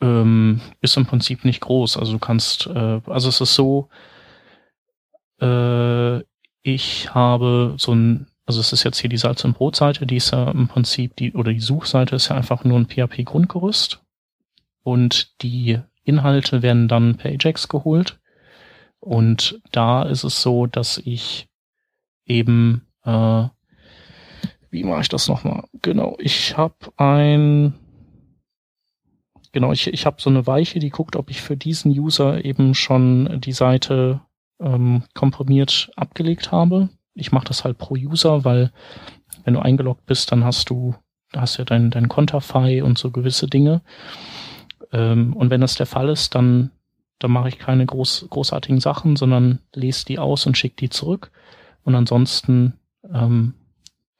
Ähm, 0.00 0.60
ist 0.80 0.96
im 0.96 1.06
Prinzip 1.06 1.44
nicht 1.44 1.60
groß. 1.60 1.96
Also 1.96 2.12
du 2.12 2.18
kannst, 2.18 2.66
äh, 2.66 3.00
also 3.06 3.28
es 3.28 3.40
ist 3.40 3.54
so, 3.54 3.88
äh, 5.40 6.18
ich 6.62 7.14
habe 7.14 7.74
so 7.78 7.94
ein 7.94 8.26
also 8.50 8.62
es 8.62 8.72
ist 8.72 8.82
jetzt 8.82 8.98
hier 8.98 9.08
die 9.08 9.16
Salz- 9.16 9.44
und 9.44 9.56
Brotseite, 9.56 10.06
die 10.06 10.16
ist 10.16 10.32
ja 10.32 10.50
im 10.50 10.66
Prinzip 10.66 11.14
die, 11.14 11.34
oder 11.34 11.52
die 11.52 11.60
Suchseite 11.60 12.16
ist 12.16 12.30
ja 12.30 12.36
einfach 12.36 12.64
nur 12.64 12.80
ein 12.80 12.88
PHP-Grundgerüst. 12.88 14.02
Und 14.82 15.40
die 15.40 15.78
Inhalte 16.02 16.60
werden 16.60 16.88
dann 16.88 17.16
per 17.16 17.30
Ajax 17.30 17.68
geholt. 17.68 18.18
Und 18.98 19.60
da 19.70 20.02
ist 20.02 20.24
es 20.24 20.42
so, 20.42 20.66
dass 20.66 20.98
ich 20.98 21.46
eben, 22.26 22.88
äh, 23.04 23.44
wie 24.70 24.82
mache 24.82 25.02
ich 25.02 25.08
das 25.08 25.28
nochmal? 25.28 25.68
Genau, 25.80 26.16
ich 26.18 26.56
habe 26.56 26.74
ein, 26.96 27.74
genau, 29.52 29.70
ich, 29.70 29.86
ich 29.86 30.06
habe 30.06 30.20
so 30.20 30.28
eine 30.28 30.44
Weiche, 30.48 30.80
die 30.80 30.90
guckt, 30.90 31.14
ob 31.14 31.30
ich 31.30 31.40
für 31.40 31.56
diesen 31.56 31.92
User 31.92 32.44
eben 32.44 32.74
schon 32.74 33.40
die 33.40 33.52
Seite 33.52 34.22
ähm, 34.58 35.04
komprimiert 35.14 35.92
abgelegt 35.94 36.50
habe 36.50 36.88
ich 37.20 37.32
mache 37.32 37.46
das 37.46 37.64
halt 37.64 37.78
pro 37.78 37.94
User, 37.94 38.44
weil 38.44 38.72
wenn 39.44 39.54
du 39.54 39.60
eingeloggt 39.60 40.06
bist, 40.06 40.32
dann 40.32 40.44
hast 40.44 40.70
du, 40.70 40.94
hast 41.34 41.56
ja 41.58 41.64
dein, 41.64 41.90
dein 41.90 42.08
Konterfei 42.08 42.82
und 42.82 42.98
so 42.98 43.10
gewisse 43.10 43.46
Dinge. 43.46 43.82
Ähm, 44.92 45.34
und 45.34 45.50
wenn 45.50 45.60
das 45.60 45.74
der 45.74 45.86
Fall 45.86 46.08
ist, 46.08 46.34
dann, 46.34 46.70
dann 47.18 47.30
mache 47.30 47.48
ich 47.48 47.58
keine 47.58 47.86
groß, 47.86 48.26
großartigen 48.30 48.80
Sachen, 48.80 49.16
sondern 49.16 49.60
lese 49.74 50.04
die 50.06 50.18
aus 50.18 50.46
und 50.46 50.58
schicke 50.58 50.76
die 50.76 50.90
zurück. 50.90 51.30
Und 51.84 51.94
ansonsten 51.94 52.74
ähm, 53.12 53.54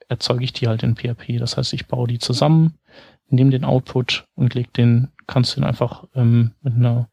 erzeuge 0.07 0.43
ich 0.43 0.53
die 0.53 0.67
halt 0.67 0.83
in 0.83 0.95
PHP. 0.95 1.37
Das 1.39 1.57
heißt, 1.57 1.73
ich 1.73 1.87
baue 1.87 2.07
die 2.07 2.19
zusammen, 2.19 2.75
nehme 3.27 3.51
den 3.51 3.65
Output 3.65 4.27
und 4.35 4.53
leg 4.53 4.73
den, 4.73 5.09
kannst 5.27 5.55
den 5.55 5.63
einfach 5.63 6.05
ähm, 6.15 6.51
mit 6.61 6.73
einer 6.73 7.09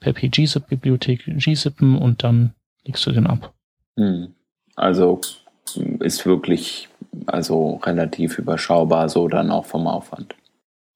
PHP 0.00 0.30
gzip-Bibliothek 0.30 1.24
gzippen 1.36 1.96
und 1.96 2.24
dann 2.24 2.54
legst 2.84 3.06
du 3.06 3.12
den 3.12 3.26
ab. 3.26 3.54
Hm. 3.96 4.34
Also 4.80 5.20
ist 5.74 6.24
wirklich 6.24 6.88
also 7.26 7.76
relativ 7.84 8.38
überschaubar 8.38 9.10
so 9.10 9.28
dann 9.28 9.50
auch 9.50 9.66
vom 9.66 9.86
Aufwand. 9.86 10.34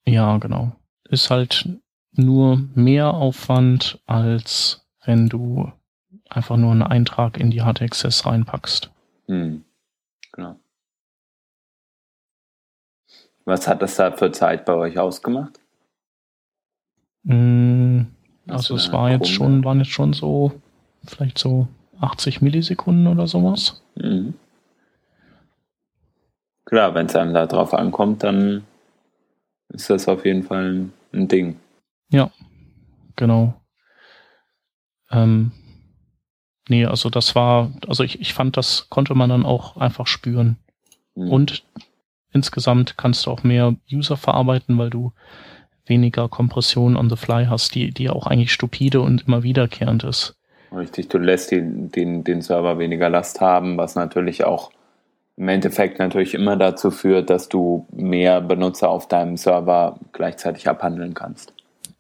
Ja, 0.06 0.38
genau. 0.38 0.72
Ist 1.10 1.28
halt 1.28 1.68
nur 2.12 2.66
mehr 2.74 3.12
Aufwand, 3.12 4.00
als 4.06 4.86
wenn 5.04 5.28
du 5.28 5.70
einfach 6.30 6.56
nur 6.56 6.72
einen 6.72 6.82
Eintrag 6.82 7.36
in 7.36 7.50
die 7.50 7.60
Hard 7.60 7.82
Access 7.82 8.24
reinpackst. 8.24 8.90
Hm. 9.26 9.64
Genau. 10.32 10.56
Was 13.44 13.68
hat 13.68 13.82
das 13.82 13.96
da 13.96 14.12
für 14.12 14.32
Zeit 14.32 14.64
bei 14.64 14.72
euch 14.72 14.98
ausgemacht? 14.98 15.60
Hm, 17.26 18.06
also 18.48 18.76
es 18.76 18.90
war 18.92 19.10
jetzt 19.10 19.28
schon, 19.28 19.62
waren 19.62 19.80
jetzt 19.80 19.90
schon 19.90 20.14
so, 20.14 20.52
vielleicht 21.04 21.36
so 21.36 21.68
80 22.00 22.42
Millisekunden 22.42 23.06
oder 23.06 23.26
sowas. 23.26 23.82
Mhm. 23.96 24.34
Klar, 26.64 26.94
wenn 26.94 27.06
es 27.06 27.16
einem 27.16 27.34
da 27.34 27.46
drauf 27.46 27.74
ankommt, 27.74 28.22
dann 28.22 28.64
ist 29.68 29.90
das 29.90 30.08
auf 30.08 30.24
jeden 30.24 30.42
Fall 30.42 30.88
ein, 31.12 31.28
Ding. 31.28 31.56
Ja, 32.10 32.30
genau. 33.16 33.54
Ähm, 35.10 35.52
nee, 36.68 36.86
also 36.86 37.10
das 37.10 37.34
war, 37.34 37.72
also 37.86 38.02
ich, 38.02 38.20
ich 38.20 38.34
fand, 38.34 38.56
das 38.56 38.88
konnte 38.88 39.14
man 39.14 39.30
dann 39.30 39.44
auch 39.44 39.76
einfach 39.76 40.06
spüren. 40.06 40.56
Mhm. 41.14 41.30
Und 41.30 41.64
insgesamt 42.32 42.96
kannst 42.96 43.26
du 43.26 43.30
auch 43.30 43.42
mehr 43.42 43.76
User 43.92 44.16
verarbeiten, 44.16 44.78
weil 44.78 44.90
du 44.90 45.12
weniger 45.86 46.28
Kompression 46.28 46.96
on 46.96 47.10
the 47.10 47.16
fly 47.16 47.46
hast, 47.46 47.74
die, 47.74 47.90
die 47.92 48.08
auch 48.08 48.26
eigentlich 48.26 48.52
stupide 48.52 49.00
und 49.00 49.26
immer 49.26 49.42
wiederkehrend 49.42 50.04
ist. 50.04 50.36
Richtig, 50.75 51.09
du 51.09 51.19
lässt 51.19 51.50
die, 51.50 51.62
den, 51.62 52.25
den 52.25 52.43
Server 52.43 52.78
weniger 52.78 53.09
Last 53.09 53.40
haben, 53.40 53.76
was 53.76 53.95
natürlich 53.95 54.45
auch 54.45 54.71
im 55.37 55.49
Endeffekt 55.49 55.99
natürlich 55.99 56.35
immer 56.35 56.57
dazu 56.57 56.90
führt, 56.90 57.31
dass 57.31 57.49
du 57.49 57.87
mehr 57.90 58.40
Benutzer 58.40 58.88
auf 58.88 59.09
deinem 59.09 59.37
Server 59.37 59.99
gleichzeitig 60.12 60.69
abhandeln 60.69 61.14
kannst. 61.14 61.52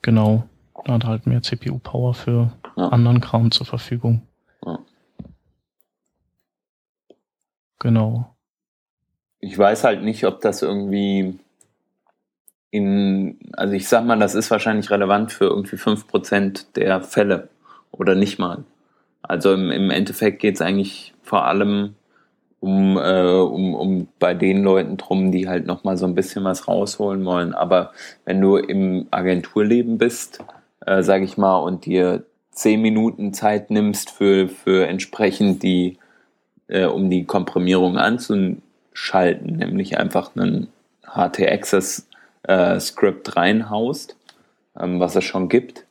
Genau. 0.02 0.44
Da 0.84 0.94
hat 0.94 1.04
halt 1.04 1.26
mehr 1.26 1.42
CPU-Power 1.42 2.14
für 2.14 2.52
ja. 2.76 2.88
anderen 2.88 3.20
Kram 3.20 3.50
zur 3.50 3.66
Verfügung. 3.66 4.22
Ja. 4.64 4.78
Genau. 7.78 8.34
Ich 9.40 9.56
weiß 9.58 9.84
halt 9.84 10.02
nicht, 10.02 10.24
ob 10.24 10.40
das 10.40 10.62
irgendwie 10.62 11.38
in, 12.70 13.38
also 13.52 13.74
ich 13.74 13.88
sag 13.88 14.04
mal, 14.04 14.18
das 14.18 14.34
ist 14.34 14.50
wahrscheinlich 14.50 14.90
relevant 14.90 15.32
für 15.32 15.44
irgendwie 15.44 15.76
5% 15.76 16.72
der 16.74 17.02
Fälle 17.02 17.48
oder 17.98 18.14
nicht 18.14 18.38
mal. 18.38 18.64
Also 19.22 19.54
im, 19.54 19.70
im 19.70 19.90
Endeffekt 19.90 20.40
geht 20.40 20.56
es 20.56 20.60
eigentlich 20.60 21.14
vor 21.22 21.46
allem 21.46 21.94
um, 22.60 22.96
äh, 22.96 23.26
um, 23.26 23.74
um 23.74 24.08
bei 24.18 24.32
den 24.32 24.62
Leuten 24.62 24.96
drum, 24.96 25.32
die 25.32 25.48
halt 25.48 25.66
nochmal 25.66 25.98
so 25.98 26.06
ein 26.06 26.14
bisschen 26.14 26.44
was 26.44 26.66
rausholen 26.66 27.24
wollen. 27.24 27.52
Aber 27.52 27.92
wenn 28.24 28.40
du 28.40 28.56
im 28.56 29.06
Agenturleben 29.10 29.98
bist, 29.98 30.42
äh, 30.86 31.02
sage 31.02 31.24
ich 31.24 31.36
mal, 31.36 31.58
und 31.58 31.84
dir 31.84 32.24
zehn 32.52 32.80
Minuten 32.80 33.34
Zeit 33.34 33.70
nimmst 33.70 34.10
für, 34.10 34.48
für 34.48 34.86
entsprechend 34.86 35.62
die, 35.62 35.98
äh, 36.68 36.86
um 36.86 37.10
die 37.10 37.24
Komprimierung 37.24 37.98
anzuschalten, 37.98 39.56
nämlich 39.56 39.98
einfach 39.98 40.34
einen 40.34 40.68
HT-Access-Script 41.06 43.28
äh, 43.28 43.32
reinhaust, 43.32 44.16
ähm, 44.80 45.00
was 45.00 45.16
es 45.16 45.24
schon 45.24 45.50
gibt, 45.50 45.83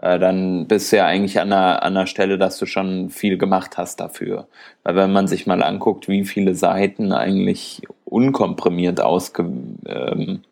äh, 0.00 0.18
dann 0.18 0.66
bist 0.66 0.92
du 0.92 0.96
ja 0.96 1.06
eigentlich 1.06 1.40
an 1.40 1.52
einer, 1.52 1.82
an 1.82 1.96
einer 1.96 2.06
Stelle, 2.06 2.38
dass 2.38 2.58
du 2.58 2.66
schon 2.66 3.10
viel 3.10 3.38
gemacht 3.38 3.78
hast 3.78 4.00
dafür. 4.00 4.48
Weil 4.82 4.96
wenn 4.96 5.12
man 5.12 5.28
sich 5.28 5.46
mal 5.46 5.62
anguckt, 5.62 6.08
wie 6.08 6.24
viele 6.24 6.54
Seiten 6.54 7.12
eigentlich 7.12 7.82
unkomprimiert 8.04 9.00
ausge, 9.00 9.44
ähm, 9.86 10.42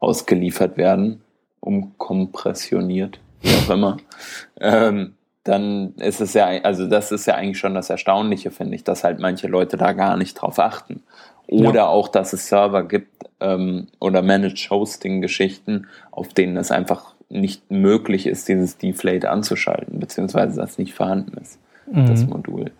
ausgeliefert 0.00 0.76
werden, 0.76 1.22
umkompressioniert, 1.60 3.20
wie 3.42 3.54
auch 3.54 3.70
immer, 3.70 3.96
ähm, 4.60 5.14
dann 5.44 5.94
ist 5.94 6.20
es 6.20 6.34
ja, 6.34 6.46
also 6.62 6.86
das 6.86 7.12
ist 7.12 7.26
ja 7.26 7.34
eigentlich 7.34 7.58
schon 7.58 7.74
das 7.74 7.90
Erstaunliche, 7.90 8.50
finde 8.50 8.76
ich, 8.76 8.84
dass 8.84 9.04
halt 9.04 9.20
manche 9.20 9.46
Leute 9.46 9.76
da 9.76 9.92
gar 9.92 10.16
nicht 10.16 10.34
drauf 10.34 10.58
achten. 10.58 11.02
Oder 11.46 11.74
ja. 11.74 11.86
auch, 11.86 12.08
dass 12.08 12.32
es 12.32 12.46
Server 12.46 12.84
gibt 12.84 13.24
ähm, 13.40 13.88
oder 13.98 14.22
Managed 14.22 14.70
Hosting 14.70 15.20
Geschichten, 15.20 15.88
auf 16.12 16.28
denen 16.28 16.56
es 16.56 16.70
einfach 16.70 17.14
nicht 17.30 17.70
möglich 17.70 18.26
ist, 18.26 18.48
dieses 18.48 18.76
Deflate 18.76 19.30
anzuschalten, 19.30 20.00
beziehungsweise 20.00 20.60
das 20.60 20.78
nicht 20.78 20.94
vorhanden 20.94 21.38
ist, 21.38 21.58
mhm. 21.90 22.06
das 22.06 22.26
Modul. 22.26 22.72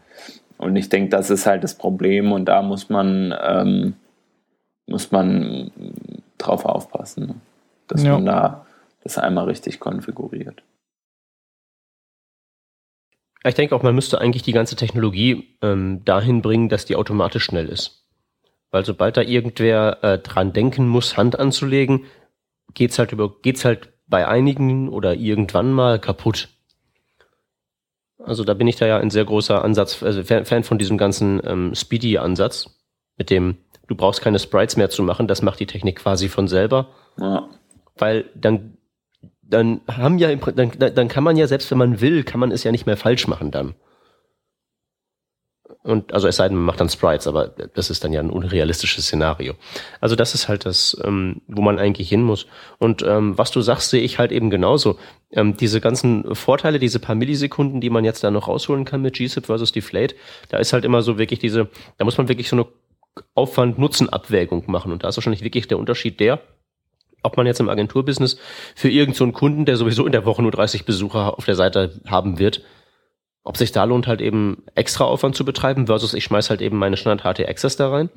Und 0.59 0.77
ich 0.77 0.89
denke, 0.91 1.09
das 1.09 1.31
ist 1.31 1.47
halt 1.47 1.65
das 1.65 1.75
Problem 1.75 2.33
und 2.33 2.45
da 2.45 2.61
muss 2.61 2.91
man, 2.91 3.35
ähm, 3.43 3.95
muss 4.87 5.11
man 5.11 5.71
drauf 6.37 6.65
aufpassen, 6.65 7.27
ne? 7.27 7.35
dass 7.89 8.03
ja. 8.03 8.13
man 8.13 8.27
da 8.27 8.67
das 9.03 9.17
einmal 9.17 9.47
richtig 9.47 9.81
konfiguriert. 9.81 10.63
Ich 13.43 13.55
denke 13.55 13.75
auch, 13.75 13.83
man 13.83 13.95
müsste 13.95 14.21
eigentlich 14.21 14.43
die 14.43 14.53
ganze 14.53 14.77
Technologie 14.77 15.57
ähm, 15.63 16.05
dahin 16.05 16.43
bringen, 16.43 16.69
dass 16.69 16.85
die 16.85 16.97
automatisch 16.97 17.45
schnell 17.45 17.69
ist. 17.69 18.07
Weil 18.71 18.85
sobald 18.85 19.17
da 19.17 19.23
irgendwer 19.23 20.05
äh, 20.05 20.19
dran 20.19 20.53
denken 20.53 20.87
muss, 20.87 21.17
Hand 21.17 21.39
anzulegen, 21.39 22.05
geht's 22.75 22.99
halt 22.99 23.13
über, 23.13 23.41
geht's 23.41 23.65
halt 23.65 23.89
bei 24.11 24.27
einigen 24.29 24.89
oder 24.89 25.15
irgendwann 25.15 25.73
mal 25.73 25.99
kaputt. 25.99 26.49
Also 28.19 28.45
da 28.45 28.53
bin 28.55 28.67
ich 28.67 28.77
da 28.77 28.87
ja 28.87 28.99
ein 28.99 29.11
sehr 29.11 29.25
großer 29.25 29.65
Ansatz, 29.65 30.03
also 30.03 30.23
Fan 30.23 30.65
von 30.65 30.79
diesem 30.79 30.99
ganzen 30.99 31.41
ähm, 31.45 31.75
Speedy-Ansatz, 31.75 32.77
mit 33.17 33.31
dem 33.31 33.57
du 33.87 33.95
brauchst 33.95 34.21
keine 34.21 34.39
Sprites 34.39 34.77
mehr 34.77 34.91
zu 34.91 35.03
machen, 35.03 35.27
das 35.27 35.43
macht 35.43 35.59
die 35.59 35.67
Technik 35.67 35.97
quasi 35.97 36.29
von 36.29 36.49
selber. 36.49 36.89
Ja. 37.19 37.49
Weil 37.97 38.27
dann, 38.35 38.77
dann 39.43 39.81
haben 39.89 40.19
ja, 40.19 40.35
dann, 40.35 40.73
dann 40.79 41.09
kann 41.09 41.25
man 41.25 41.37
ja, 41.37 41.47
selbst 41.47 41.71
wenn 41.71 41.79
man 41.79 42.01
will, 42.01 42.23
kann 42.23 42.41
man 42.41 42.53
es 42.53 42.63
ja 42.63 42.73
nicht 42.73 42.87
mehr 42.87 42.97
falsch 42.97 43.27
machen 43.27 43.51
dann. 43.51 43.75
Und 45.83 46.13
also 46.13 46.29
es 46.29 46.37
sei 46.37 46.47
denn, 46.47 46.59
man 46.59 46.67
macht 46.67 46.81
dann 46.81 46.91
Sprites, 46.91 47.27
aber 47.27 47.49
das 47.49 47.89
ist 47.89 48.05
dann 48.05 48.13
ja 48.13 48.21
ein 48.21 48.29
unrealistisches 48.29 49.07
Szenario. 49.07 49.55
Also 50.01 50.15
das 50.15 50.35
ist 50.35 50.47
halt 50.47 50.67
das, 50.67 51.01
ähm, 51.05 51.41
wo 51.47 51.63
man 51.63 51.79
eigentlich 51.79 52.09
hin 52.09 52.23
muss. 52.23 52.47
Und 52.79 53.03
ähm, 53.03 53.39
was 53.39 53.51
du 53.51 53.63
sagst, 53.63 53.89
sehe 53.89 54.03
ich 54.03 54.19
halt 54.19 54.31
eben 54.31 54.51
genauso. 54.51 54.99
Ähm, 55.31 55.57
diese 55.57 55.81
ganzen 55.81 56.35
Vorteile, 56.35 56.79
diese 56.79 56.99
paar 56.99 57.15
Millisekunden, 57.15 57.81
die 57.81 57.89
man 57.89 58.05
jetzt 58.05 58.23
da 58.23 58.31
noch 58.31 58.49
rausholen 58.49 58.85
kann 58.85 59.01
mit 59.01 59.15
GZIP 59.15 59.47
versus 59.47 59.73
Deflate, 59.73 60.17
da 60.51 60.59
ist 60.59 60.75
halt 60.75 60.85
immer 60.85 61.01
so 61.01 61.17
wirklich 61.17 61.39
diese, 61.39 61.69
da 61.97 62.05
muss 62.05 62.19
man 62.19 62.29
wirklich 62.29 62.51
so 62.51 62.57
eine 62.57 62.67
Aufwand-Nutzen-Abwägung 63.35 64.65
machen. 64.67 64.93
Und 64.93 65.03
da 65.03 65.09
ist 65.09 65.17
wahrscheinlich 65.17 65.43
wirklich 65.43 65.67
der 65.67 65.79
Unterschied 65.79 66.21
der, 66.21 66.41
ob 67.23 67.39
man 67.39 67.47
jetzt 67.47 67.61
im 67.61 67.71
Agenturbusiness 67.71 68.39
für 68.75 68.91
irgendeinen 68.91 69.33
so 69.33 69.39
Kunden, 69.39 69.65
der 69.65 69.77
sowieso 69.77 70.05
in 70.05 70.13
der 70.13 70.27
Woche 70.27 70.43
nur 70.43 70.51
30 70.51 70.85
Besucher 70.85 71.39
auf 71.39 71.45
der 71.47 71.55
Seite 71.55 72.01
haben 72.07 72.39
wird, 72.39 72.63
ob 73.43 73.57
sich 73.57 73.73
da 73.73 73.85
lohnt, 73.85 74.07
halt 74.07 74.21
eben 74.21 74.65
extra 74.75 75.05
Aufwand 75.05 75.35
zu 75.35 75.45
betreiben, 75.45 75.87
versus 75.87 76.15
ich 76.15 76.25
schmeiß 76.25 76.51
halt 76.51 76.61
eben 76.61 76.77
meine 76.77 76.97
Standard 76.97 77.25
HT 77.25 77.49
Access 77.49 77.77
da 77.77 77.91
rein. 77.91 78.11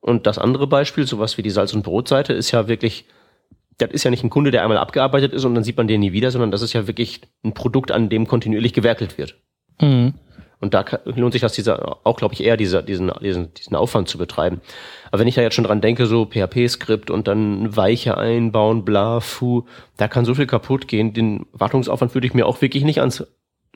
Und 0.00 0.26
das 0.26 0.38
andere 0.38 0.66
Beispiel, 0.66 1.06
sowas 1.06 1.36
wie 1.36 1.42
die 1.42 1.50
Salz- 1.50 1.74
und 1.74 1.82
Brotseite, 1.82 2.32
ist 2.32 2.50
ja 2.50 2.68
wirklich, 2.68 3.06
das 3.78 3.90
ist 3.90 4.04
ja 4.04 4.10
nicht 4.10 4.24
ein 4.24 4.30
Kunde, 4.30 4.50
der 4.50 4.62
einmal 4.62 4.78
abgearbeitet 4.78 5.32
ist 5.32 5.44
und 5.44 5.54
dann 5.54 5.64
sieht 5.64 5.76
man 5.76 5.88
den 5.88 6.00
nie 6.00 6.12
wieder, 6.12 6.30
sondern 6.30 6.50
das 6.50 6.62
ist 6.62 6.72
ja 6.72 6.86
wirklich 6.86 7.22
ein 7.44 7.54
Produkt, 7.54 7.90
an 7.90 8.08
dem 8.08 8.26
kontinuierlich 8.26 8.72
gewerkelt 8.72 9.18
wird. 9.18 9.36
Mhm. 9.80 10.14
Und 10.58 10.72
da 10.72 10.84
lohnt 11.04 11.32
sich 11.32 11.42
das 11.42 11.52
dieser, 11.52 11.98
auch, 12.06 12.16
glaube 12.16 12.32
ich, 12.32 12.42
eher 12.42 12.56
dieser, 12.56 12.82
diesen, 12.82 13.12
diesen, 13.20 13.52
diesen 13.52 13.76
Aufwand 13.76 14.08
zu 14.08 14.16
betreiben. 14.16 14.62
Aber 15.10 15.20
wenn 15.20 15.28
ich 15.28 15.34
da 15.34 15.42
jetzt 15.42 15.54
schon 15.54 15.64
dran 15.64 15.82
denke, 15.82 16.06
so 16.06 16.24
PHP-Skript 16.24 17.10
und 17.10 17.28
dann 17.28 17.76
Weiche 17.76 18.16
einbauen, 18.16 18.84
bla, 18.84 19.20
fu, 19.20 19.66
da 19.98 20.08
kann 20.08 20.24
so 20.24 20.34
viel 20.34 20.46
kaputt 20.46 20.88
gehen. 20.88 21.12
Den 21.12 21.44
Wartungsaufwand 21.52 22.14
würde 22.14 22.26
ich 22.26 22.32
mir 22.32 22.46
auch 22.46 22.62
wirklich 22.62 22.84
nicht 22.84 23.00
ans 23.00 23.26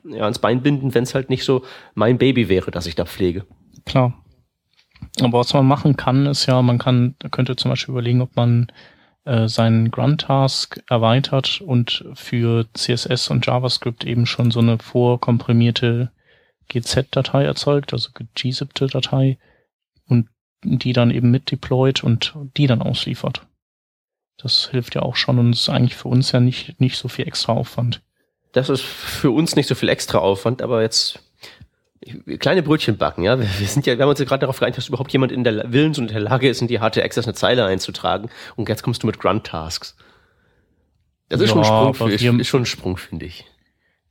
ja, 0.03 0.23
ans 0.23 0.39
Bein 0.39 0.61
binden, 0.61 0.93
wenn 0.93 1.03
es 1.03 1.15
halt 1.15 1.29
nicht 1.29 1.43
so 1.43 1.63
mein 1.93 2.17
Baby 2.17 2.49
wäre, 2.49 2.71
dass 2.71 2.87
ich 2.87 2.95
da 2.95 3.05
pflege. 3.05 3.45
Klar. 3.85 4.13
Aber 5.21 5.39
was 5.39 5.53
man 5.53 5.65
machen 5.65 5.97
kann, 5.97 6.25
ist 6.25 6.45
ja, 6.45 6.61
man 6.61 6.77
kann, 6.77 7.15
könnte 7.31 7.55
zum 7.55 7.71
Beispiel 7.71 7.93
überlegen, 7.93 8.21
ob 8.21 8.35
man 8.35 8.71
äh, 9.25 9.47
seinen 9.47 9.91
Grunt-Task 9.91 10.81
erweitert 10.89 11.61
und 11.61 12.05
für 12.13 12.65
CSS 12.73 13.29
und 13.29 13.45
JavaScript 13.45 14.05
eben 14.05 14.25
schon 14.25 14.51
so 14.51 14.59
eine 14.59 14.77
vorkomprimierte 14.77 16.11
GZ-Datei 16.69 17.43
erzeugt, 17.43 17.93
also 17.93 18.09
gzippte 18.35 18.87
Datei 18.87 19.37
und 20.07 20.29
die 20.63 20.93
dann 20.93 21.11
eben 21.11 21.31
mit 21.31 21.51
deployt 21.51 22.03
und 22.03 22.35
die 22.57 22.67
dann 22.67 22.81
ausliefert. 22.81 23.47
Das 24.37 24.69
hilft 24.71 24.95
ja 24.95 25.01
auch 25.01 25.15
schon 25.15 25.37
und 25.37 25.51
ist 25.51 25.69
eigentlich 25.69 25.95
für 25.95 26.07
uns 26.07 26.31
ja 26.31 26.39
nicht, 26.39 26.79
nicht 26.79 26.97
so 26.97 27.07
viel 27.07 27.27
extra 27.27 27.53
Aufwand 27.53 28.01
das 28.51 28.69
ist 28.69 28.81
für 28.81 29.31
uns 29.31 29.55
nicht 29.55 29.67
so 29.67 29.75
viel 29.75 29.89
extra 29.89 30.19
Aufwand, 30.19 30.61
aber 30.61 30.81
jetzt 30.81 31.19
kleine 32.39 32.63
Brötchen 32.63 32.97
backen, 32.97 33.23
ja. 33.23 33.39
Wir, 33.39 33.45
sind 33.67 33.85
ja, 33.85 33.97
wir 33.97 34.03
haben 34.03 34.09
uns 34.09 34.19
ja 34.19 34.25
gerade 34.25 34.41
darauf 34.41 34.59
geeinigt, 34.59 34.77
dass 34.77 34.87
überhaupt 34.87 35.11
jemand 35.13 35.31
in 35.31 35.43
der 35.43 35.71
Willens 35.71 35.99
und 35.99 36.07
in 36.07 36.13
der 36.13 36.21
Lage 36.21 36.49
ist, 36.49 36.61
in 36.61 36.67
die 36.67 36.79
HT 36.79 36.97
Access 36.97 37.25
eine 37.25 37.35
Zeile 37.35 37.65
einzutragen. 37.65 38.29
Und 38.55 38.69
jetzt 38.69 38.81
kommst 38.81 39.03
du 39.03 39.07
mit 39.07 39.19
Grunt 39.19 39.45
Tasks. 39.45 39.95
Das 41.29 41.39
ist 41.39 41.49
ja, 41.49 41.53
schon 41.53 41.59
ein 41.59 41.93
Sprung, 41.93 42.09
für, 42.09 42.41
ist 42.41 42.47
schon 42.47 42.63
ein 42.63 42.65
Sprung, 42.65 42.97
finde 42.97 43.25
ich. 43.25 43.45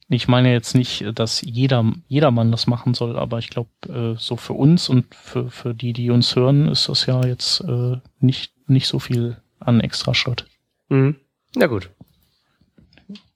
Ich 0.08 0.26
meine 0.26 0.52
jetzt 0.52 0.74
nicht, 0.74 1.04
dass 1.14 1.40
jeder, 1.42 1.84
jedermann 2.08 2.50
das 2.50 2.66
machen 2.66 2.94
soll, 2.94 3.16
aber 3.16 3.38
ich 3.38 3.50
glaube, 3.50 3.70
äh, 3.88 4.18
so 4.18 4.36
für 4.36 4.54
uns 4.54 4.88
und 4.88 5.14
für, 5.14 5.50
für 5.50 5.74
die, 5.74 5.92
die 5.92 6.10
uns 6.10 6.34
hören, 6.34 6.68
ist 6.68 6.88
das 6.88 7.06
ja 7.06 7.24
jetzt 7.24 7.60
äh, 7.60 7.96
nicht, 8.18 8.52
nicht 8.66 8.88
so 8.88 8.98
viel 8.98 9.36
an 9.60 9.80
extra 9.80 10.14
Schritt. 10.14 10.46
Mhm. 10.88 11.16
Na 11.54 11.66
gut. 11.66 11.90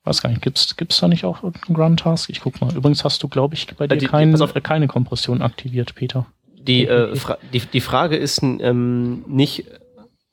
Weiß 0.04 0.20
gar 0.20 0.28
nicht, 0.28 0.42
gibt's 0.42 0.76
gibt's 0.76 0.98
da 0.98 1.08
nicht 1.08 1.24
auch 1.24 1.42
irgendeinen 1.42 1.74
Grunt 1.74 2.00
Task? 2.00 2.28
Ich 2.28 2.40
guck 2.40 2.60
mal. 2.60 2.74
Übrigens 2.76 3.04
hast 3.04 3.22
du, 3.22 3.28
glaube 3.28 3.54
ich, 3.54 3.66
bei 3.74 3.86
dir 3.86 3.96
die, 3.96 4.06
kein, 4.06 4.34
die, 4.34 4.60
keine 4.60 4.86
Kompression 4.86 5.40
aktiviert, 5.40 5.94
Peter. 5.94 6.26
Die, 6.46 6.86
äh, 6.86 7.16
Fra 7.16 7.38
die, 7.52 7.60
die 7.60 7.80
Frage 7.80 8.16
ist 8.16 8.42
ähm, 8.42 9.24
nicht, 9.26 9.64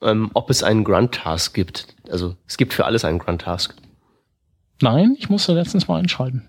ähm, 0.02 0.30
ob 0.34 0.50
es 0.50 0.62
einen 0.64 0.84
Grunt 0.84 1.14
Task 1.14 1.54
gibt. 1.54 1.88
Also 2.10 2.36
es 2.48 2.58
gibt 2.58 2.74
für 2.74 2.86
alles 2.86 3.06
einen 3.06 3.20
Grunt 3.20 3.44
Task. 3.44 3.76
Nein, 4.82 5.16
ich 5.18 5.30
musste 5.30 5.54
letztens 5.54 5.88
mal 5.88 6.00
einschalten. 6.00 6.48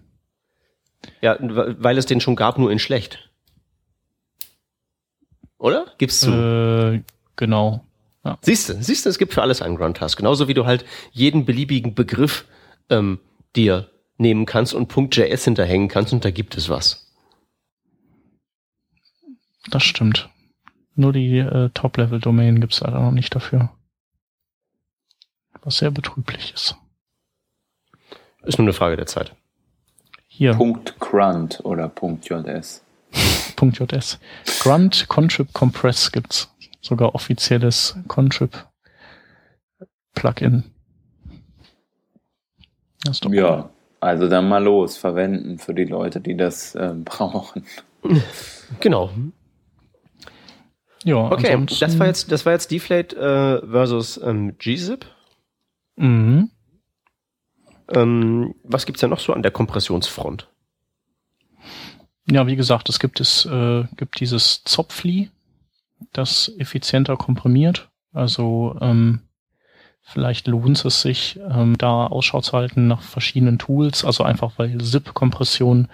Ja, 1.20 1.36
weil 1.40 1.98
es 1.98 2.06
den 2.06 2.20
schon 2.20 2.36
gab, 2.36 2.58
nur 2.58 2.72
in 2.72 2.78
schlecht. 2.78 3.30
Oder? 5.58 5.86
Gibt's 5.98 6.20
zu? 6.20 6.32
Äh, 6.32 7.02
genau. 7.36 7.84
Ja. 8.24 8.38
Siehst 8.40 8.68
du, 8.68 8.82
siehst 8.82 9.04
du, 9.04 9.10
es 9.10 9.18
gibt 9.18 9.32
für 9.32 9.42
alles 9.42 9.62
einen 9.62 9.76
Grunt 9.76 9.96
Task. 9.96 10.16
Genauso 10.16 10.48
wie 10.48 10.54
du 10.54 10.66
halt 10.66 10.84
jeden 11.12 11.44
beliebigen 11.44 11.94
Begriff 11.94 12.46
ähm, 12.90 13.20
dir 13.56 13.90
nehmen 14.18 14.46
kannst 14.46 14.74
und 14.74 14.94
.js 14.94 15.44
hinterhängen 15.44 15.88
kannst 15.88 16.12
und 16.12 16.24
da 16.24 16.30
gibt 16.30 16.56
es 16.56 16.68
was. 16.68 17.12
Das 19.70 19.82
stimmt. 19.82 20.28
Nur 20.94 21.12
die 21.12 21.38
äh, 21.38 21.70
Top-Level-Domain 21.72 22.60
gibt 22.60 22.74
es 22.74 22.80
leider 22.80 23.00
noch 23.00 23.12
nicht 23.12 23.34
dafür. 23.34 23.70
Was 25.62 25.78
sehr 25.78 25.90
betrüblich 25.90 26.52
ist. 26.52 26.76
Ist 28.42 28.58
nur 28.58 28.66
eine 28.66 28.72
Frage 28.72 28.96
der 28.96 29.06
Zeit. 29.06 29.34
Hier. 30.26 30.54
Punkt 30.54 30.98
Grunt 30.98 31.60
oder 31.62 31.88
Punkt 31.88 32.28
.js. 32.28 32.82
Punkt 33.56 33.78
.js. 33.78 34.18
Grunt 34.60 35.06
Contrib 35.08 35.52
Compress 35.52 36.10
gibt's. 36.10 36.52
Sogar 36.80 37.14
offizielles 37.14 37.96
Contrib 38.08 38.66
Plugin. 40.14 40.71
Ja, 43.30 43.70
also 44.00 44.28
dann 44.28 44.48
mal 44.48 44.62
los, 44.62 44.96
verwenden 44.96 45.58
für 45.58 45.74
die 45.74 45.84
Leute, 45.84 46.20
die 46.20 46.36
das 46.36 46.74
äh, 46.74 46.94
brauchen. 47.04 47.64
Genau. 48.80 49.10
Ja, 51.04 51.30
okay, 51.30 51.66
das 51.80 51.98
war 51.98 52.06
jetzt, 52.06 52.30
das 52.30 52.46
war 52.46 52.52
jetzt 52.52 52.70
Deflate 52.70 53.16
äh, 53.16 53.66
versus 53.66 54.20
ähm, 54.22 54.56
GZIP. 54.58 55.06
Mhm. 55.96 56.50
Ähm, 57.94 58.54
was 58.62 58.86
gibt's 58.86 59.00
denn 59.00 59.10
noch 59.10 59.18
so 59.18 59.32
an 59.32 59.42
der 59.42 59.50
Kompressionsfront? 59.50 60.48
Ja, 62.30 62.46
wie 62.46 62.56
gesagt, 62.56 62.88
es 62.88 63.00
gibt 63.00 63.20
es 63.20 63.44
äh, 63.46 63.84
gibt 63.96 64.20
dieses 64.20 64.62
Zopfli, 64.64 65.30
das 66.12 66.52
effizienter 66.58 67.16
komprimiert. 67.16 67.90
Also 68.12 68.76
ähm, 68.80 69.20
Vielleicht 70.02 70.48
lohnt 70.48 70.84
es 70.84 71.00
sich, 71.00 71.38
ähm, 71.48 71.78
da 71.78 72.06
Ausschau 72.06 72.40
zu 72.40 72.52
halten 72.52 72.88
nach 72.88 73.02
verschiedenen 73.02 73.58
Tools, 73.58 74.04
also 74.04 74.24
einfach 74.24 74.52
weil 74.58 74.78
ZIP-Kompression, 74.78 75.88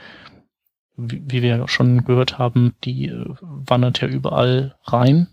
wie, 0.97 1.23
wie, 1.27 1.42
wir 1.42 1.68
schon 1.68 2.05
gehört 2.05 2.38
haben, 2.38 2.75
die 2.85 3.09
äh, 3.09 3.25
wandert 3.40 4.01
ja 4.01 4.09
überall 4.09 4.77
rein. 4.85 5.29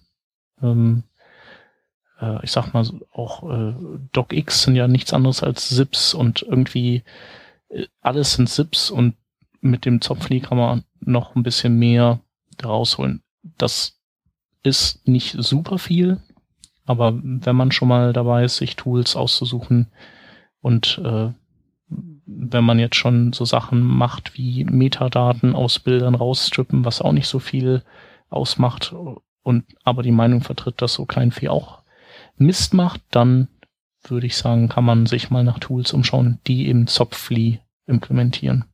Ähm, 0.61 1.03
äh, 2.19 2.43
ich 2.43 2.51
sag 2.51 2.73
mal, 2.73 2.85
auch 3.11 3.49
äh, 3.49 3.73
DocX 4.11 4.63
sind 4.63 4.75
ja 4.75 4.88
nichts 4.88 5.13
anderes 5.13 5.41
als 5.41 5.69
ZIPs 5.69 6.13
und 6.13 6.43
irgendwie 6.43 7.03
äh, 7.69 7.85
alles 8.01 8.33
sind 8.33 8.49
ZIPs 8.49 8.91
und 8.91 9.15
mit 9.61 9.85
dem 9.85 10.01
Zopfli 10.01 10.41
kann 10.41 10.57
man 10.57 10.83
noch 10.99 11.35
ein 11.35 11.43
bisschen 11.43 11.79
mehr 11.79 12.19
rausholen. 12.63 13.23
Das 13.57 13.99
ist 14.63 15.07
nicht 15.07 15.35
super 15.39 15.77
viel, 15.77 16.19
aber 16.85 17.19
wenn 17.23 17.55
man 17.55 17.71
schon 17.71 17.87
mal 17.87 18.13
dabei 18.13 18.43
ist, 18.43 18.57
sich 18.57 18.75
Tools 18.75 19.15
auszusuchen 19.15 19.87
und 20.61 21.01
äh, 21.03 21.29
wenn 21.87 22.63
man 22.63 22.79
jetzt 22.79 22.95
schon 22.95 23.33
so 23.33 23.45
Sachen 23.45 23.81
macht 23.81 24.37
wie 24.37 24.65
Metadaten 24.65 25.55
aus 25.55 25.79
Bildern 25.79 26.15
rausstrippen, 26.15 26.85
was 26.85 27.01
auch 27.01 27.11
nicht 27.11 27.27
so 27.27 27.39
viel 27.39 27.83
ausmacht 28.29 28.93
und 29.43 29.65
aber 29.83 30.01
die 30.01 30.11
Meinung 30.11 30.41
vertritt, 30.41 30.81
dass 30.81 30.93
so 30.93 31.05
Kleinvieh 31.05 31.49
auch 31.49 31.81
Mist 32.37 32.73
macht, 32.73 33.01
dann 33.11 33.47
würde 34.03 34.27
ich 34.27 34.37
sagen, 34.37 34.69
kann 34.69 34.83
man 34.83 35.05
sich 35.05 35.29
mal 35.29 35.43
nach 35.43 35.59
Tools 35.59 35.93
umschauen, 35.93 36.39
die 36.47 36.67
eben 36.67 36.87
Zopfli 36.87 37.59
implementieren. 37.87 38.65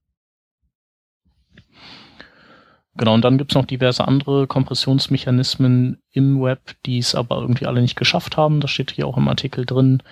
Genau, 2.98 3.14
und 3.14 3.24
dann 3.24 3.38
gibt's 3.38 3.56
noch 3.56 3.66
diverse 3.66 4.06
andere 4.06 4.48
Kompressionsmechanismen 4.48 6.02
im 6.12 6.42
Web, 6.42 6.76
die 6.86 6.98
es 6.98 7.16
aber 7.16 7.40
irgendwie 7.40 7.66
alle 7.66 7.82
nicht 7.82 7.96
geschafft 7.96 8.36
haben. 8.36 8.60
Das 8.60 8.72
steht 8.72 8.92
hier 8.92 9.08
auch 9.08 9.18
im 9.18 9.30
Artikel 9.30 9.66
drin. 9.66 10.04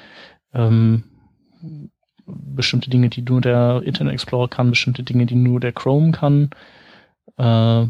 Ähm, 0.53 1.03
bestimmte 2.25 2.89
Dinge, 2.89 3.09
die 3.09 3.21
nur 3.21 3.41
der 3.41 3.81
Internet 3.83 4.13
Explorer 4.13 4.47
kann, 4.47 4.69
bestimmte 4.69 5.03
Dinge, 5.03 5.25
die 5.25 5.35
nur 5.35 5.59
der 5.59 5.73
Chrome 5.73 6.11
kann. 6.11 6.51
Äh, 7.37 7.87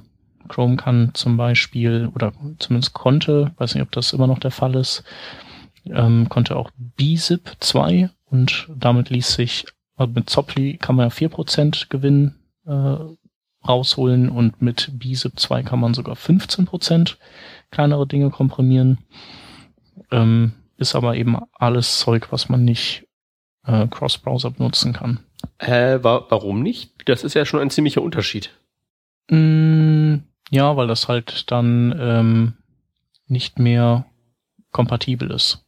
Chrome 0.47 0.77
kann 0.77 1.11
zum 1.13 1.37
Beispiel, 1.37 2.09
oder 2.15 2.33
zumindest 2.57 2.93
konnte, 2.93 3.51
weiß 3.57 3.75
nicht, 3.75 3.83
ob 3.83 3.91
das 3.91 4.13
immer 4.13 4.27
noch 4.27 4.39
der 4.39 4.51
Fall 4.51 4.75
ist, 4.75 5.03
ähm, 5.85 6.27
konnte 6.29 6.55
auch 6.55 6.71
BZIP 6.77 7.51
2 7.59 8.09
und 8.25 8.67
damit 8.75 9.09
ließ 9.09 9.33
sich, 9.33 9.65
also 9.95 10.11
mit 10.13 10.29
Zopli 10.29 10.77
kann 10.77 10.95
man 10.95 11.09
ja 11.09 11.15
4% 11.15 11.89
Gewinn 11.89 12.35
äh, 12.65 12.95
rausholen 13.67 14.29
und 14.29 14.61
mit 14.61 14.91
BZIP 14.93 15.39
2 15.39 15.63
kann 15.63 15.79
man 15.79 15.93
sogar 15.93 16.15
15% 16.15 17.15
kleinere 17.71 18.07
Dinge 18.07 18.29
komprimieren. 18.29 18.99
Ähm, 20.11 20.53
ist 20.77 20.95
aber 20.95 21.15
eben 21.15 21.37
alles 21.53 21.99
Zeug, 21.99 22.31
was 22.31 22.49
man 22.49 22.63
nicht 22.63 23.05
äh, 23.65 23.87
Cross-Browser 23.87 24.51
benutzen 24.51 24.93
kann. 24.93 25.19
Äh, 25.57 25.99
wa 26.01 26.25
warum 26.29 26.63
nicht? 26.63 26.93
Das 27.05 27.23
ist 27.23 27.33
ja 27.33 27.45
schon 27.45 27.59
ein 27.59 27.69
ziemlicher 27.69 28.01
Unterschied. 28.01 28.51
Mm, 29.29 30.17
ja, 30.49 30.75
weil 30.77 30.87
das 30.87 31.07
halt 31.07 31.51
dann 31.51 31.95
ähm, 31.99 32.53
nicht 33.27 33.59
mehr 33.59 34.05
kompatibel 34.71 35.31
ist. 35.31 35.65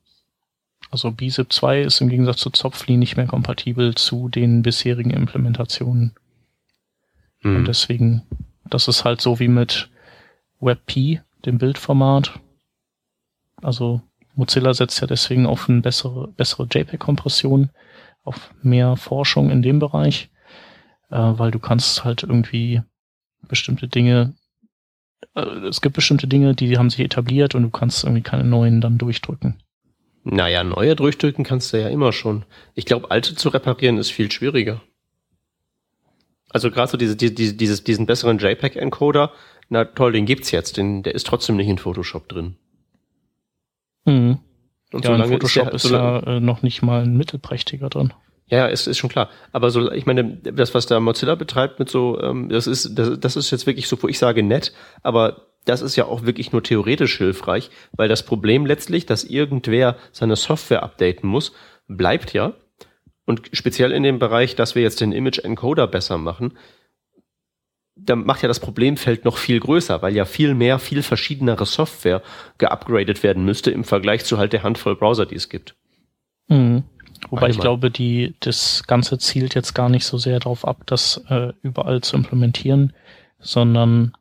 Also 0.89 1.11
BZIP 1.11 1.53
2 1.53 1.81
ist 1.81 2.01
im 2.01 2.09
Gegensatz 2.09 2.39
zu 2.39 2.49
Zopfli 2.49 2.97
nicht 2.97 3.15
mehr 3.15 3.27
kompatibel 3.27 3.95
zu 3.95 4.29
den 4.29 4.61
bisherigen 4.61 5.11
Implementationen. 5.11 6.13
Hm. 7.41 7.57
Und 7.57 7.67
deswegen, 7.67 8.23
das 8.69 8.87
ist 8.87 9.03
halt 9.05 9.21
so 9.21 9.39
wie 9.39 9.47
mit 9.47 9.89
WebP, 10.59 11.21
dem 11.45 11.57
Bildformat. 11.57 12.39
Also 13.61 14.01
Mozilla 14.35 14.73
setzt 14.73 15.01
ja 15.01 15.07
deswegen 15.07 15.45
auf 15.45 15.69
eine 15.69 15.81
bessere, 15.81 16.27
bessere 16.29 16.67
JPEG-Kompression, 16.71 17.69
auf 18.23 18.53
mehr 18.61 18.95
Forschung 18.97 19.49
in 19.49 19.61
dem 19.61 19.79
Bereich, 19.79 20.29
äh, 21.09 21.17
weil 21.17 21.51
du 21.51 21.59
kannst 21.59 22.03
halt 22.03 22.23
irgendwie 22.23 22.81
bestimmte 23.47 23.87
Dinge, 23.87 24.35
äh, 25.35 25.41
es 25.41 25.81
gibt 25.81 25.95
bestimmte 25.95 26.27
Dinge, 26.27 26.53
die 26.53 26.77
haben 26.77 26.89
sich 26.89 26.99
etabliert 26.99 27.55
und 27.55 27.63
du 27.63 27.69
kannst 27.69 28.03
irgendwie 28.03 28.21
keine 28.21 28.43
neuen 28.43 28.81
dann 28.81 28.97
durchdrücken. 28.97 29.61
Naja, 30.23 30.63
neue 30.63 30.95
durchdrücken 30.95 31.43
kannst 31.43 31.73
du 31.73 31.81
ja 31.81 31.89
immer 31.89 32.13
schon. 32.13 32.45
Ich 32.75 32.85
glaube, 32.85 33.09
alte 33.09 33.35
zu 33.35 33.49
reparieren 33.49 33.97
ist 33.97 34.11
viel 34.11 34.31
schwieriger. 34.31 34.81
Also 36.53 36.69
gerade 36.69 36.91
so 36.91 36.97
diese, 36.97 37.15
diese, 37.15 37.53
dieses, 37.53 37.83
diesen 37.83 38.05
besseren 38.05 38.37
JPEG-Encoder, 38.37 39.31
na 39.69 39.85
toll, 39.85 40.11
den 40.11 40.25
gibt's 40.25 40.51
jetzt, 40.51 40.77
den, 40.77 41.01
der 41.03 41.15
ist 41.15 41.25
trotzdem 41.27 41.55
nicht 41.55 41.67
in 41.67 41.77
Photoshop 41.77 42.27
drin. 42.27 42.57
Mhm. 44.05 44.39
Und 44.91 45.05
ja, 45.05 45.15
in 45.15 45.31
Photoshop 45.31 45.65
der, 45.65 45.73
ist 45.73 45.89
ja 45.89 46.19
äh, 46.19 46.39
noch 46.39 46.61
nicht 46.61 46.81
mal 46.81 47.03
ein 47.03 47.15
mittelprächtiger 47.15 47.89
drin. 47.89 48.13
Ja, 48.47 48.65
ist, 48.65 48.85
ist 48.87 48.97
schon 48.97 49.09
klar. 49.09 49.29
Aber 49.53 49.71
so, 49.71 49.89
ich 49.93 50.05
meine, 50.05 50.25
das, 50.25 50.73
was 50.73 50.85
da 50.85 50.99
Mozilla 50.99 51.35
betreibt 51.35 51.79
mit 51.79 51.89
so, 51.89 52.19
ähm, 52.21 52.49
das 52.49 52.67
ist, 52.67 52.99
das, 52.99 53.17
das 53.17 53.37
ist 53.37 53.49
jetzt 53.51 53.65
wirklich 53.65 53.87
so, 53.87 54.01
wo 54.03 54.09
ich 54.09 54.19
sage 54.19 54.43
nett, 54.43 54.73
aber 55.03 55.47
das 55.63 55.81
ist 55.81 55.95
ja 55.95 56.05
auch 56.05 56.23
wirklich 56.25 56.51
nur 56.51 56.61
theoretisch 56.61 57.17
hilfreich, 57.17 57.69
weil 57.93 58.09
das 58.09 58.23
Problem 58.23 58.65
letztlich, 58.65 59.05
dass 59.05 59.23
irgendwer 59.23 59.95
seine 60.11 60.35
Software 60.35 60.83
updaten 60.83 61.29
muss, 61.29 61.53
bleibt 61.87 62.33
ja. 62.33 62.53
Und 63.31 63.49
speziell 63.53 63.93
in 63.93 64.03
dem 64.03 64.19
Bereich, 64.19 64.57
dass 64.57 64.75
wir 64.75 64.81
jetzt 64.81 64.99
den 64.99 65.13
Image 65.13 65.39
Encoder 65.39 65.87
besser 65.87 66.17
machen, 66.17 66.51
da 67.95 68.17
macht 68.17 68.41
ja 68.41 68.49
das 68.49 68.59
Problemfeld 68.59 69.23
noch 69.23 69.37
viel 69.37 69.57
größer, 69.57 70.01
weil 70.01 70.13
ja 70.13 70.25
viel 70.25 70.53
mehr, 70.53 70.79
viel 70.79 71.01
verschiedenere 71.01 71.65
Software 71.65 72.23
geupgradet 72.57 73.23
werden 73.23 73.45
müsste 73.45 73.71
im 73.71 73.85
Vergleich 73.85 74.25
zu 74.25 74.37
halt 74.37 74.51
der 74.51 74.63
Handvoll 74.63 74.97
Browser, 74.97 75.25
die 75.25 75.35
es 75.35 75.47
gibt. 75.47 75.75
Mhm. 76.49 76.83
Wobei 77.29 77.47
ich 77.47 77.59
glaube, 77.59 77.89
die, 77.89 78.35
das 78.41 78.83
Ganze 78.85 79.17
zielt 79.17 79.55
jetzt 79.55 79.75
gar 79.75 79.87
nicht 79.87 80.03
so 80.03 80.17
sehr 80.17 80.41
darauf 80.41 80.67
ab, 80.67 80.83
das 80.87 81.23
äh, 81.29 81.53
überall 81.61 82.01
zu 82.01 82.17
implementieren, 82.17 82.91
sondern 83.39 84.11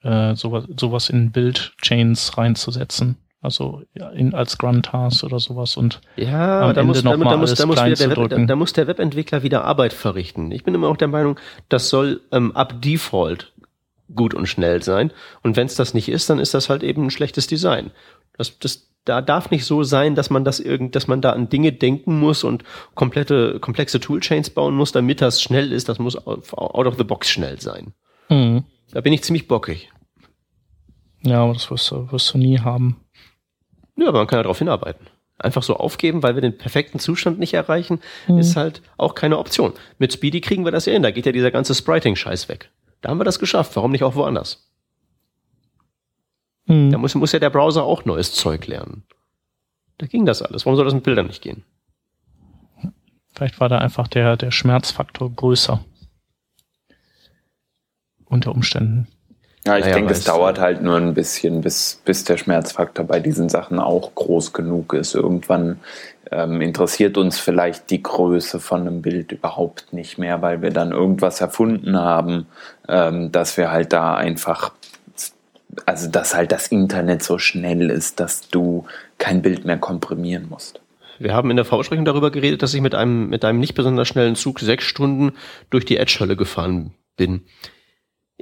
äh, 0.00 0.34
sowas, 0.36 0.64
sowas 0.74 1.10
in 1.10 1.32
Build-Chains 1.32 2.38
reinzusetzen. 2.38 3.18
Also 3.42 3.82
in, 4.14 4.34
als 4.34 4.56
Grunt-Task 4.56 5.24
oder 5.24 5.40
sowas 5.40 5.76
und 5.76 6.00
ja, 6.14 6.60
am 6.60 6.74
da 6.74 6.80
Ende 6.80 6.84
muss, 6.84 7.02
da, 7.02 7.10
da, 7.10 7.16
muss, 7.36 7.54
da, 7.54 7.66
muss 7.66 7.76
der 7.76 7.98
Web, 7.98 8.30
da, 8.30 8.38
da, 8.38 8.56
muss 8.56 8.72
der 8.72 8.86
Webentwickler 8.86 9.42
wieder 9.42 9.64
Arbeit 9.64 9.92
verrichten. 9.92 10.52
Ich 10.52 10.62
bin 10.62 10.74
immer 10.74 10.86
auch 10.86 10.96
der 10.96 11.08
Meinung, 11.08 11.40
das 11.68 11.88
soll 11.88 12.20
ähm, 12.30 12.52
ab 12.52 12.80
Default 12.80 13.52
gut 14.14 14.32
und 14.32 14.46
schnell 14.46 14.84
sein. 14.84 15.10
Und 15.42 15.56
wenn 15.56 15.66
es 15.66 15.74
das 15.74 15.92
nicht 15.92 16.08
ist, 16.08 16.30
dann 16.30 16.38
ist 16.38 16.54
das 16.54 16.68
halt 16.68 16.84
eben 16.84 17.06
ein 17.06 17.10
schlechtes 17.10 17.48
Design. 17.48 17.90
Das, 18.38 18.60
das 18.60 18.92
da 19.04 19.20
darf 19.20 19.50
nicht 19.50 19.64
so 19.64 19.82
sein, 19.82 20.14
dass 20.14 20.30
man 20.30 20.44
das 20.44 20.60
irgend, 20.60 20.94
dass 20.94 21.08
man 21.08 21.20
da 21.20 21.30
an 21.30 21.48
Dinge 21.48 21.72
denken 21.72 22.20
muss 22.20 22.44
und 22.44 22.62
komplette 22.94 23.58
komplexe 23.58 23.98
Toolchains 23.98 24.50
bauen 24.50 24.76
muss, 24.76 24.92
damit 24.92 25.20
das 25.20 25.42
schnell 25.42 25.72
ist. 25.72 25.88
Das 25.88 25.98
muss 25.98 26.16
out 26.26 26.86
of 26.86 26.96
the 26.96 27.04
box 27.04 27.28
schnell 27.28 27.60
sein. 27.60 27.92
Mhm. 28.28 28.64
Da 28.92 29.00
bin 29.00 29.12
ich 29.12 29.24
ziemlich 29.24 29.48
bockig. 29.48 29.90
Ja, 31.22 31.42
aber 31.42 31.54
das 31.54 31.70
wirst 31.70 31.90
du, 31.90 32.10
wirst 32.12 32.32
du 32.34 32.38
nie 32.38 32.60
haben. 32.60 33.00
Ja, 34.02 34.08
aber 34.08 34.18
man 34.18 34.26
kann 34.26 34.38
ja 34.38 34.42
darauf 34.42 34.58
hinarbeiten. 34.58 35.06
Einfach 35.38 35.62
so 35.62 35.76
aufgeben, 35.76 36.22
weil 36.22 36.34
wir 36.34 36.42
den 36.42 36.58
perfekten 36.58 36.98
Zustand 36.98 37.38
nicht 37.38 37.54
erreichen, 37.54 38.00
mhm. 38.26 38.38
ist 38.38 38.56
halt 38.56 38.82
auch 38.96 39.14
keine 39.14 39.38
Option. 39.38 39.72
Mit 39.98 40.12
Speedy 40.12 40.40
kriegen 40.40 40.64
wir 40.64 40.72
das 40.72 40.86
ja 40.86 40.92
hin. 40.92 41.02
Da 41.02 41.12
geht 41.12 41.24
ja 41.24 41.32
dieser 41.32 41.52
ganze 41.52 41.74
Spriting-Scheiß 41.74 42.48
weg. 42.48 42.70
Da 43.00 43.10
haben 43.10 43.20
wir 43.20 43.24
das 43.24 43.38
geschafft. 43.38 43.76
Warum 43.76 43.92
nicht 43.92 44.02
auch 44.02 44.16
woanders? 44.16 44.68
Mhm. 46.66 46.90
Da 46.90 46.98
muss, 46.98 47.14
muss 47.14 47.32
ja 47.32 47.38
der 47.38 47.50
Browser 47.50 47.84
auch 47.84 48.04
neues 48.04 48.32
Zeug 48.32 48.66
lernen. 48.66 49.04
Da 49.98 50.06
ging 50.06 50.26
das 50.26 50.42
alles. 50.42 50.66
Warum 50.66 50.76
soll 50.76 50.84
das 50.84 50.94
mit 50.94 51.04
Bildern 51.04 51.28
nicht 51.28 51.42
gehen? 51.42 51.62
Vielleicht 53.32 53.60
war 53.60 53.68
da 53.68 53.78
einfach 53.78 54.08
der, 54.08 54.36
der 54.36 54.50
Schmerzfaktor 54.50 55.30
größer. 55.30 55.84
Unter 58.24 58.50
Umständen. 58.50 59.06
Ja, 59.64 59.78
ich 59.78 59.84
naja, 59.84 59.94
denke, 59.94 60.12
es 60.12 60.24
dauert 60.24 60.58
halt 60.58 60.82
nur 60.82 60.96
ein 60.96 61.14
bisschen, 61.14 61.60
bis, 61.60 62.00
bis 62.04 62.24
der 62.24 62.36
Schmerzfaktor 62.36 63.04
bei 63.04 63.20
diesen 63.20 63.48
Sachen 63.48 63.78
auch 63.78 64.12
groß 64.14 64.52
genug 64.52 64.92
ist. 64.92 65.14
Irgendwann 65.14 65.78
ähm, 66.32 66.60
interessiert 66.60 67.16
uns 67.16 67.38
vielleicht 67.38 67.90
die 67.90 68.02
Größe 68.02 68.58
von 68.58 68.80
einem 68.80 69.02
Bild 69.02 69.30
überhaupt 69.30 69.92
nicht 69.92 70.18
mehr, 70.18 70.42
weil 70.42 70.62
wir 70.62 70.70
dann 70.70 70.90
irgendwas 70.90 71.40
erfunden 71.40 71.96
haben, 71.96 72.46
ähm, 72.88 73.30
dass 73.30 73.56
wir 73.56 73.70
halt 73.70 73.92
da 73.92 74.16
einfach, 74.16 74.72
also 75.86 76.10
dass 76.10 76.34
halt 76.34 76.50
das 76.50 76.66
Internet 76.66 77.22
so 77.22 77.38
schnell 77.38 77.88
ist, 77.88 78.18
dass 78.18 78.48
du 78.48 78.86
kein 79.18 79.42
Bild 79.42 79.64
mehr 79.64 79.78
komprimieren 79.78 80.48
musst. 80.48 80.80
Wir 81.20 81.34
haben 81.34 81.50
in 81.50 81.56
der 81.56 81.64
Vorsprechung 81.64 82.04
darüber 82.04 82.32
geredet, 82.32 82.62
dass 82.62 82.74
ich 82.74 82.80
mit 82.80 82.96
einem, 82.96 83.28
mit 83.28 83.44
einem 83.44 83.60
nicht 83.60 83.74
besonders 83.74 84.08
schnellen 84.08 84.34
Zug 84.34 84.58
sechs 84.58 84.82
Stunden 84.82 85.34
durch 85.70 85.84
die 85.84 85.98
Edge-Hölle 85.98 86.34
gefahren 86.34 86.94
bin 87.16 87.42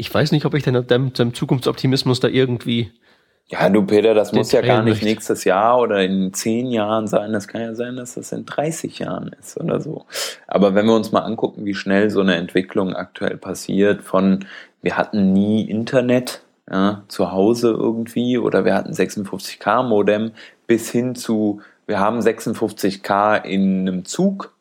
ich 0.00 0.12
weiß 0.12 0.32
nicht, 0.32 0.46
ob 0.46 0.54
ich 0.54 0.62
deinem, 0.62 0.86
deinem 1.12 1.34
Zukunftsoptimismus 1.34 2.20
da 2.20 2.28
irgendwie. 2.28 2.90
Ja, 3.48 3.68
du 3.68 3.84
Peter, 3.84 4.14
das 4.14 4.32
muss 4.32 4.50
ja 4.50 4.62
gar 4.62 4.82
nicht 4.82 5.02
nächstes 5.02 5.44
Jahr 5.44 5.78
oder 5.78 6.02
in 6.02 6.32
zehn 6.32 6.70
Jahren 6.70 7.06
sein. 7.06 7.32
Das 7.32 7.48
kann 7.48 7.60
ja 7.60 7.74
sein, 7.74 7.96
dass 7.96 8.14
das 8.14 8.32
in 8.32 8.46
30 8.46 9.00
Jahren 9.00 9.34
ist 9.38 9.60
oder 9.60 9.80
so. 9.80 10.06
Aber 10.46 10.74
wenn 10.74 10.86
wir 10.86 10.94
uns 10.94 11.12
mal 11.12 11.20
angucken, 11.20 11.66
wie 11.66 11.74
schnell 11.74 12.08
so 12.10 12.20
eine 12.20 12.36
Entwicklung 12.36 12.94
aktuell 12.94 13.36
passiert, 13.36 14.02
von 14.02 14.46
wir 14.80 14.96
hatten 14.96 15.32
nie 15.32 15.68
Internet 15.68 16.42
ja, 16.70 17.02
zu 17.08 17.32
Hause 17.32 17.70
irgendwie 17.70 18.38
oder 18.38 18.64
wir 18.64 18.74
hatten 18.74 18.92
56k 18.92 19.82
Modem 19.82 20.30
bis 20.66 20.90
hin 20.90 21.14
zu 21.14 21.60
wir 21.86 21.98
haben 21.98 22.20
56k 22.20 23.44
in 23.44 23.80
einem 23.80 24.04
Zug. 24.04 24.54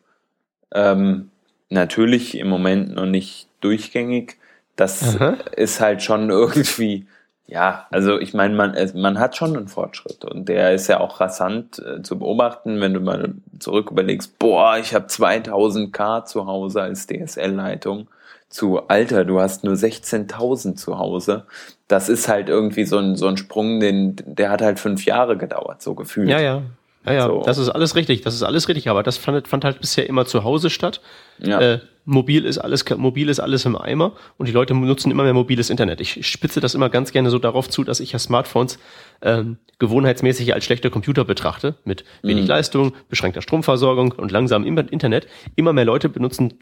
Ähm, 0.73 1.29
natürlich 1.69 2.35
im 2.37 2.49
Moment 2.49 2.95
noch 2.95 3.05
nicht 3.05 3.47
durchgängig, 3.61 4.37
das 4.79 5.15
Aha. 5.15 5.37
ist 5.55 5.81
halt 5.81 6.01
schon 6.01 6.29
irgendwie, 6.29 7.07
ja, 7.45 7.87
also 7.91 8.19
ich 8.19 8.33
meine, 8.33 8.55
man, 8.55 8.75
man 8.95 9.19
hat 9.19 9.35
schon 9.35 9.55
einen 9.55 9.67
Fortschritt 9.67 10.25
und 10.25 10.47
der 10.47 10.73
ist 10.73 10.87
ja 10.87 10.99
auch 10.99 11.19
rasant 11.19 11.79
äh, 11.79 12.01
zu 12.01 12.19
beobachten, 12.19 12.79
wenn 12.79 12.93
du 12.93 12.99
mal 12.99 13.33
zurück 13.59 13.91
überlegst, 13.91 14.39
boah, 14.39 14.77
ich 14.77 14.93
habe 14.93 15.07
2000k 15.07 16.25
zu 16.25 16.45
Hause 16.45 16.81
als 16.81 17.07
DSL-Leitung 17.07 18.07
zu, 18.49 18.87
Alter, 18.87 19.25
du 19.25 19.39
hast 19.39 19.63
nur 19.63 19.75
16.000 19.75 20.75
zu 20.75 20.97
Hause. 20.97 21.45
Das 21.87 22.09
ist 22.09 22.27
halt 22.27 22.49
irgendwie 22.49 22.83
so 22.83 22.97
ein, 22.97 23.15
so 23.15 23.27
ein 23.27 23.37
Sprung, 23.37 23.79
den, 23.79 24.15
der 24.25 24.49
hat 24.49 24.61
halt 24.61 24.79
fünf 24.79 25.05
Jahre 25.05 25.37
gedauert, 25.37 25.83
so 25.83 25.93
gefühlt. 25.93 26.29
Ja, 26.29 26.39
ja. 26.39 26.63
Ja, 27.05 27.13
ja, 27.13 27.27
so. 27.27 27.43
das 27.45 27.57
ist 27.57 27.69
alles 27.69 27.95
richtig, 27.95 28.21
das 28.21 28.35
ist 28.35 28.43
alles 28.43 28.67
richtig, 28.67 28.89
aber 28.89 29.03
das 29.03 29.17
fand, 29.17 29.47
fand 29.47 29.63
halt 29.63 29.79
bisher 29.79 30.07
immer 30.07 30.25
zu 30.25 30.43
Hause 30.43 30.69
statt. 30.69 31.01
Ja. 31.39 31.59
Äh, 31.59 31.79
mobil 32.03 32.43
ist 32.45 32.57
alles, 32.57 32.83
mobil 32.97 33.29
ist 33.29 33.39
alles 33.39 33.65
im 33.65 33.75
Eimer 33.77 34.13
und 34.37 34.47
die 34.47 34.51
Leute 34.51 34.73
nutzen 34.73 35.11
immer 35.11 35.23
mehr 35.23 35.33
mobiles 35.33 35.69
Internet. 35.69 36.01
Ich 36.01 36.27
spitze 36.27 36.59
das 36.59 36.75
immer 36.75 36.89
ganz 36.89 37.11
gerne 37.11 37.29
so 37.29 37.39
darauf 37.39 37.69
zu, 37.69 37.83
dass 37.83 37.99
ich 37.99 38.11
ja 38.11 38.19
Smartphones 38.19 38.79
ähm, 39.21 39.57
gewohnheitsmäßig 39.77 40.53
als 40.53 40.65
schlechte 40.65 40.89
Computer 40.89 41.23
betrachte, 41.23 41.75
mit 41.85 42.03
wenig 42.21 42.43
mhm. 42.43 42.49
Leistung, 42.49 42.93
beschränkter 43.07 43.41
Stromversorgung 43.41 44.11
und 44.13 44.31
langsamem 44.31 44.79
Internet. 44.89 45.27
Immer 45.55 45.71
mehr 45.71 45.85
Leute 45.85 46.09
benutzen 46.09 46.55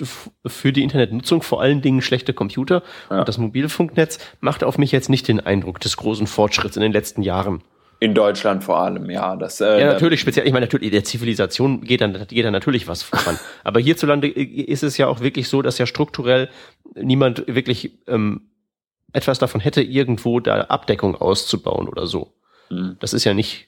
für 0.46 0.72
die 0.72 0.84
Internetnutzung 0.84 1.42
vor 1.42 1.62
allen 1.62 1.82
Dingen 1.82 2.02
schlechte 2.02 2.34
Computer 2.34 2.84
ja. 3.10 3.20
und 3.20 3.28
das 3.28 3.38
Mobilfunknetz 3.38 4.20
macht 4.42 4.64
auf 4.64 4.78
mich 4.78 4.92
jetzt 4.92 5.10
nicht 5.10 5.28
den 5.28 5.40
Eindruck 5.40 5.80
des 5.80 5.98
großen 5.98 6.28
Fortschritts 6.28 6.76
in 6.76 6.84
den 6.84 6.92
letzten 6.92 7.24
Jahren. 7.24 7.64
In 8.00 8.14
Deutschland 8.14 8.64
vor 8.64 8.80
allem, 8.80 9.10
ja. 9.10 9.36
Das, 9.36 9.60
äh, 9.60 9.80
ja, 9.80 9.88
natürlich, 9.88 10.20
speziell, 10.20 10.46
ich 10.46 10.54
meine, 10.54 10.66
natürlich, 10.66 10.92
der 10.92 11.04
Zivilisation 11.04 11.82
geht 11.82 12.02
dann, 12.02 12.28
geht 12.28 12.46
dann 12.46 12.54
natürlich 12.54 12.88
was 12.88 13.02
voran. 13.02 13.40
Aber 13.64 13.80
hierzulande 13.80 14.28
ist 14.28 14.84
es 14.84 14.98
ja 14.98 15.08
auch 15.08 15.20
wirklich 15.20 15.50
so, 15.50 15.64
dass 15.64 15.80
ja 15.80 15.88
strukturell 15.88 16.50
niemand 16.96 17.44
wirklich 17.48 17.98
ähm, 18.08 18.50
etwas 19.14 19.40
davon 19.40 19.62
hätte, 19.62 19.82
irgendwo 19.82 20.40
da 20.40 20.62
Abdeckung 20.62 21.16
auszubauen 21.16 21.88
oder 21.88 22.06
so. 22.06 22.34
Mhm. 22.70 22.98
Das 23.00 23.14
ist 23.14 23.24
ja 23.24 23.34
nicht, 23.34 23.68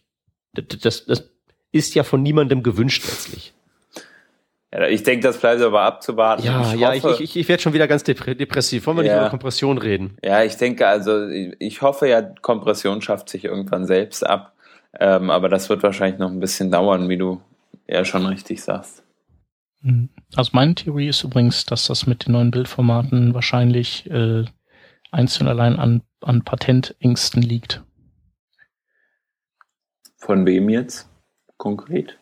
das, 0.53 0.79
das, 0.79 1.05
das 1.05 1.29
ist 1.71 1.95
ja 1.95 2.03
von 2.03 2.21
niemandem 2.21 2.61
gewünscht 2.61 3.05
letztlich. 3.07 3.53
Ja, 4.71 4.87
ich 4.87 5.01
denke, 5.01 5.23
das 5.25 5.39
bleibt 5.39 5.61
aber 5.61 5.81
abzuwarten. 5.81 6.45
Ja, 6.45 6.73
ich 6.73 6.79
ja, 6.79 6.93
hoffe, 6.93 7.15
ich, 7.15 7.21
ich, 7.21 7.37
ich 7.37 7.49
werde 7.49 7.61
schon 7.61 7.73
wieder 7.73 7.87
ganz 7.87 8.03
depressiv. 8.03 8.85
Wollen 8.85 8.97
wir 8.97 9.03
nicht 9.03 9.11
Ja. 9.11 9.21
über 9.21 9.29
Kompression 9.29 9.79
reden? 9.79 10.17
Ja, 10.23 10.43
ich 10.43 10.57
denke, 10.57 10.87
also 10.87 11.27
ich 11.27 11.55
ich 11.59 11.81
hoffe 11.81 12.07
ja, 12.07 12.21
Kompression 12.21 13.01
schafft 13.01 13.29
sich 13.29 13.45
irgendwann 13.45 13.85
selbst 13.87 14.25
ab. 14.25 14.53
Ähm, 14.99 15.31
aber 15.31 15.49
das 15.49 15.69
wird 15.69 15.81
wahrscheinlich 15.81 16.19
noch 16.19 16.29
ein 16.29 16.39
bisschen 16.39 16.69
dauern, 16.71 17.09
wie 17.09 17.17
du 17.17 17.41
ja 17.87 18.05
schon 18.05 18.25
richtig 18.27 18.61
sagst. 18.61 19.03
Mhm. 19.81 20.09
Also 20.35 20.51
meine 20.53 20.75
Theorie 20.75 21.07
ist 21.07 21.23
übrigens, 21.23 21.65
dass 21.65 21.87
das 21.87 22.05
mit 22.05 22.27
den 22.27 22.33
neuen 22.33 22.51
Bildformaten 22.51 23.33
wahrscheinlich 23.33 24.09
äh, 24.11 24.45
einzeln 25.11 25.47
allein 25.47 25.79
an, 25.79 26.03
an 26.21 26.43
Patentängsten 26.43 27.41
liegt. 27.41 27.83
Von 30.17 30.45
wem 30.45 30.69
jetzt 30.69 31.09
konkret? 31.57 32.18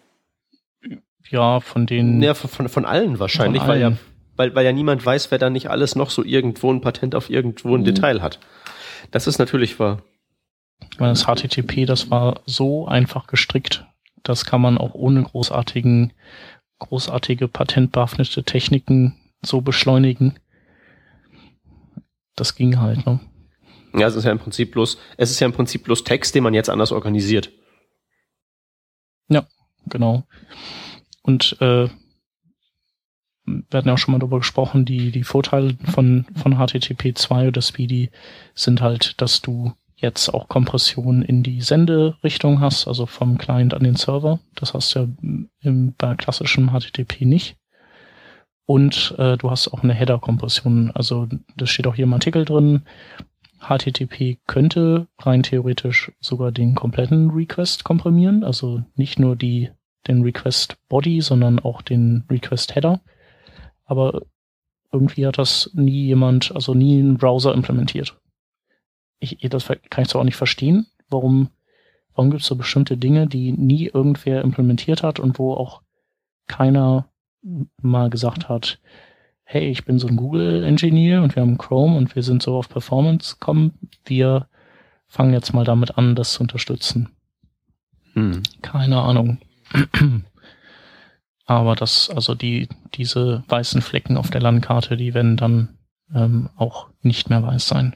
Ja, 1.29 1.59
von 1.59 1.85
den 1.85 2.21
Ja, 2.21 2.33
von, 2.33 2.49
von, 2.49 2.69
von 2.69 2.85
allen 2.85 3.19
wahrscheinlich, 3.19 3.61
Von 3.61 3.69
weil 3.69 3.79
ja 3.81 3.87
allen. 3.87 3.99
weil, 4.35 4.55
weil 4.55 4.65
ja 4.65 4.71
niemand 4.71 5.05
weiß, 5.05 5.31
wer 5.31 5.37
da 5.39 5.49
nicht 5.49 5.69
alles 5.69 5.95
noch 5.95 6.09
so 6.09 6.23
irgendwo 6.23 6.71
ein 6.71 6.81
Patent 6.81 7.15
auf 7.15 7.29
irgendwo 7.29 7.75
ein 7.75 7.81
Mhm. 7.81 7.85
Detail 7.85 8.21
hat. 8.21 8.39
Das 9.11 9.27
ist 9.27 9.37
natürlich 9.39 9.79
wahr. 9.79 10.01
Ich 10.91 10.99
meine, 10.99 11.11
das 11.13 11.25
HTTP, 11.25 11.85
das 11.85 12.09
war 12.11 12.41
so 12.45 12.87
einfach 12.87 13.27
gestrickt, 13.27 13.85
das 14.23 14.45
kann 14.45 14.61
man 14.61 14.77
auch 14.77 14.93
ohne 14.93 15.23
großartigen, 15.23 16.13
großartige 16.79 17.47
patentbehaftete 17.47 18.43
Techniken 18.43 19.15
so 19.41 19.61
beschleunigen. 19.61 20.37
Das 22.35 22.55
ging 22.55 22.79
halt, 22.79 23.05
ne? 23.05 23.19
Ja, 23.95 24.07
es 24.07 24.15
ist 24.15 24.25
ja 24.25 24.31
im 24.31 24.37
Prinzip 24.39 24.71
bloß, 24.73 24.97
es 25.17 25.31
ist 25.31 25.39
ja 25.39 25.47
im 25.47 25.53
Prinzip 25.53 25.83
bloß 25.85 26.03
Text, 26.03 26.35
den 26.35 26.43
man 26.43 26.53
jetzt 26.53 26.69
anders 26.69 26.91
organisiert. 26.91 27.51
Genau. 29.89 30.27
Und 31.27 31.57
äh, 31.59 31.89
wir 33.45 33.77
hatten 33.77 33.87
ja 33.87 33.93
auch 33.93 33.97
schon 33.97 34.13
mal 34.13 34.19
darüber 34.19 34.39
gesprochen, 34.39 34.85
die, 34.85 35.11
die 35.11 35.23
Vorteile 35.23 35.75
von, 35.83 36.25
von 36.35 36.55
HTTP 36.55 37.17
2 37.17 37.49
oder 37.49 37.61
Speedy 37.61 38.11
sind 38.55 38.81
halt, 38.81 39.21
dass 39.21 39.41
du 39.41 39.73
jetzt 39.97 40.29
auch 40.29 40.47
Kompression 40.47 41.21
in 41.21 41.43
die 41.43 41.61
Senderichtung 41.61 42.61
hast, 42.61 42.87
also 42.87 43.05
vom 43.05 43.37
Client 43.37 43.73
an 43.73 43.83
den 43.83 43.95
Server. 43.95 44.39
Das 44.55 44.73
hast 44.73 44.95
du 44.95 44.99
ja 44.99 45.07
im, 45.61 45.93
bei 45.97 46.15
klassischem 46.15 46.69
HTTP 46.69 47.25
nicht. 47.25 47.57
Und 48.65 49.13
äh, 49.17 49.37
du 49.37 49.51
hast 49.51 49.67
auch 49.69 49.83
eine 49.83 49.93
Header-Kompression. 49.93 50.91
Also 50.91 51.27
das 51.57 51.69
steht 51.69 51.87
auch 51.87 51.95
hier 51.95 52.03
im 52.03 52.13
Artikel 52.13 52.45
drin. 52.45 52.83
HTTP 53.59 54.37
könnte 54.47 55.07
rein 55.19 55.43
theoretisch 55.43 56.11
sogar 56.21 56.51
den 56.51 56.75
kompletten 56.75 57.31
Request 57.31 57.83
komprimieren, 57.83 58.43
also 58.43 58.83
nicht 58.95 59.19
nur 59.19 59.35
die, 59.35 59.71
den 60.07 60.23
Request 60.23 60.77
Body, 60.89 61.21
sondern 61.21 61.59
auch 61.59 61.81
den 61.81 62.23
Request 62.29 62.75
Header. 62.75 63.01
Aber 63.85 64.23
irgendwie 64.91 65.25
hat 65.25 65.37
das 65.37 65.69
nie 65.73 66.05
jemand, 66.05 66.51
also 66.53 66.73
nie 66.73 66.99
ein 66.99 67.17
Browser 67.17 67.53
implementiert. 67.53 68.17
Ich, 69.19 69.37
das 69.49 69.67
kann 69.67 70.03
ich 70.03 70.09
zwar 70.09 70.21
auch 70.21 70.25
nicht 70.25 70.35
verstehen, 70.35 70.87
warum, 71.09 71.49
warum 72.13 72.31
gibt 72.31 72.41
es 72.41 72.47
so 72.47 72.55
bestimmte 72.55 72.97
Dinge, 72.97 73.27
die 73.27 73.51
nie 73.51 73.87
irgendwer 73.87 74.41
implementiert 74.41 75.03
hat 75.03 75.19
und 75.19 75.39
wo 75.39 75.53
auch 75.53 75.81
keiner 76.47 77.09
mal 77.81 78.09
gesagt 78.09 78.49
hat, 78.49 78.79
hey, 79.43 79.69
ich 79.69 79.85
bin 79.85 79.97
so 79.97 80.07
ein 80.07 80.17
Google-Engineer 80.17 81.23
und 81.23 81.35
wir 81.35 81.41
haben 81.41 81.57
Chrome 81.57 81.97
und 81.97 82.15
wir 82.15 82.23
sind 82.23 82.43
so 82.43 82.57
auf 82.57 82.69
Performance 82.69 83.37
kommen, 83.39 83.73
wir 84.05 84.47
fangen 85.07 85.33
jetzt 85.33 85.53
mal 85.53 85.63
damit 85.63 85.97
an, 85.97 86.15
das 86.15 86.33
zu 86.33 86.41
unterstützen. 86.41 87.09
Hm. 88.13 88.43
Keine 88.61 89.01
Ahnung. 89.01 89.37
Aber 91.45 91.75
das, 91.75 92.09
also 92.09 92.35
die, 92.35 92.67
diese 92.93 93.43
weißen 93.47 93.81
Flecken 93.81 94.17
auf 94.17 94.29
der 94.29 94.41
Landkarte, 94.41 94.97
die 94.97 95.13
werden 95.13 95.37
dann 95.37 95.77
ähm, 96.13 96.49
auch 96.55 96.89
nicht 97.01 97.29
mehr 97.29 97.41
weiß 97.41 97.67
sein. 97.67 97.95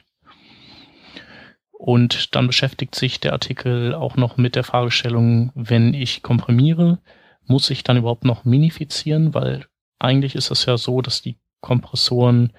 Und 1.72 2.36
dann 2.36 2.48
beschäftigt 2.48 2.96
sich 2.96 3.20
der 3.20 3.34
Artikel 3.34 3.96
auch 3.96 4.16
noch 4.16 4.38
mit 4.38 4.56
der 4.56 4.64
Fragestellung, 4.64 5.52
wenn 5.56 5.94
ich 5.94 6.22
komprimiere, 6.22 7.00
muss 7.46 7.70
ich 7.70 7.84
dann 7.84 7.98
überhaupt 7.98 8.24
noch 8.24 8.46
minifizieren? 8.46 9.34
Weil 9.34 9.66
eigentlich 10.00 10.36
ist 10.36 10.52
es 10.52 10.66
ja 10.66 10.78
so, 10.78 11.02
dass 11.02 11.22
die 11.22 11.38
Kompressoren, 11.60 12.54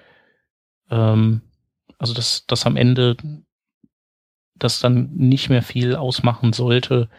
ähm, 0.91 1.41
also 1.97 2.13
dass, 2.13 2.45
dass 2.45 2.65
am 2.65 2.75
Ende 2.75 3.17
das 4.55 4.79
dann 4.79 5.11
nicht 5.13 5.49
mehr 5.49 5.63
viel 5.63 5.95
ausmachen 5.95 6.53
sollte, 6.53 7.09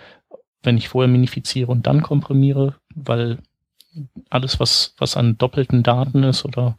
wenn 0.65 0.77
ich 0.77 0.89
vorher 0.89 1.11
minifiziere 1.11 1.71
und 1.71 1.87
dann 1.87 2.03
komprimiere, 2.03 2.75
weil 2.95 3.39
alles, 4.31 4.59
was, 4.61 4.95
was 4.99 5.17
an 5.17 5.39
doppelten 5.39 5.83
Daten 5.83 6.25
ist 6.25 6.45
oder 6.45 6.77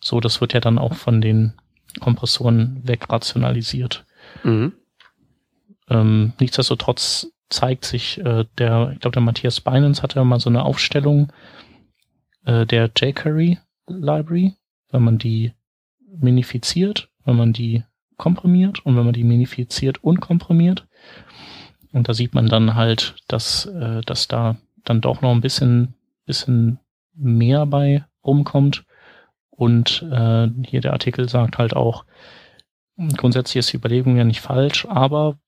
so, 0.00 0.20
das 0.20 0.40
wird 0.40 0.52
ja 0.52 0.60
dann 0.60 0.78
auch 0.78 0.94
von 0.94 1.20
den 1.20 1.52
Kompressoren 2.00 2.80
wegrationalisiert. 2.84 4.04
Mhm. 4.42 4.72
Ähm, 5.88 6.32
nichtsdestotrotz 6.40 7.28
zeigt 7.50 7.84
sich 7.84 8.18
äh, 8.18 8.46
der, 8.58 8.90
ich 8.92 9.00
glaube, 9.00 9.14
der 9.14 9.22
Matthias 9.22 9.60
Binance 9.60 10.02
hatte 10.02 10.16
ja 10.16 10.24
mal 10.24 10.40
so 10.40 10.48
eine 10.48 10.64
Aufstellung 10.64 11.32
äh, 12.46 12.66
der 12.66 12.90
jQuery 12.96 13.58
Library, 13.86 14.54
wenn 14.90 15.02
man 15.02 15.18
die 15.18 15.52
minifiziert, 16.06 17.10
wenn 17.24 17.36
man 17.36 17.52
die 17.52 17.84
komprimiert 18.16 18.84
und 18.86 18.96
wenn 18.96 19.04
man 19.04 19.12
die 19.12 19.24
minifiziert 19.24 20.02
und 20.02 20.20
komprimiert. 20.20 20.86
Und 21.94 22.08
da 22.08 22.14
sieht 22.14 22.34
man 22.34 22.48
dann 22.48 22.74
halt, 22.74 23.14
dass, 23.28 23.66
äh, 23.66 24.00
dass 24.02 24.26
da 24.26 24.56
dann 24.84 25.00
doch 25.00 25.22
noch 25.22 25.30
ein 25.30 25.40
bisschen, 25.40 25.94
bisschen 26.26 26.80
mehr 27.14 27.66
bei 27.66 28.04
rumkommt. 28.24 28.84
Und 29.50 30.02
äh, 30.10 30.48
hier 30.66 30.80
der 30.80 30.92
Artikel 30.92 31.28
sagt 31.28 31.58
halt 31.58 31.76
auch, 31.76 32.04
grundsätzlich 33.16 33.60
ist 33.60 33.72
die 33.72 33.76
Überlegung 33.76 34.16
ja 34.16 34.24
nicht 34.24 34.40
falsch, 34.40 34.86
aber 34.86 35.38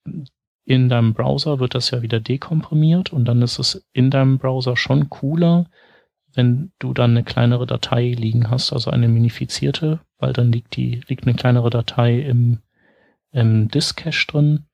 in 0.64 0.88
deinem 0.88 1.14
Browser 1.14 1.58
wird 1.58 1.74
das 1.74 1.90
ja 1.90 2.02
wieder 2.02 2.20
dekomprimiert 2.20 3.12
und 3.12 3.24
dann 3.24 3.42
ist 3.42 3.58
es 3.58 3.84
in 3.92 4.10
deinem 4.10 4.38
Browser 4.38 4.76
schon 4.76 5.10
cooler, 5.10 5.66
wenn 6.34 6.70
du 6.78 6.92
dann 6.92 7.10
eine 7.10 7.24
kleinere 7.24 7.66
Datei 7.66 8.12
liegen 8.12 8.50
hast, 8.50 8.72
also 8.72 8.90
eine 8.90 9.08
minifizierte, 9.08 9.98
weil 10.18 10.32
dann 10.32 10.52
liegt 10.52 10.76
die, 10.76 11.02
liegt 11.08 11.26
eine 11.26 11.34
kleinere 11.34 11.70
Datei 11.70 12.20
im, 12.20 12.60
im 13.32 13.68
Disk-Cache 13.68 14.26
drin. 14.28 14.66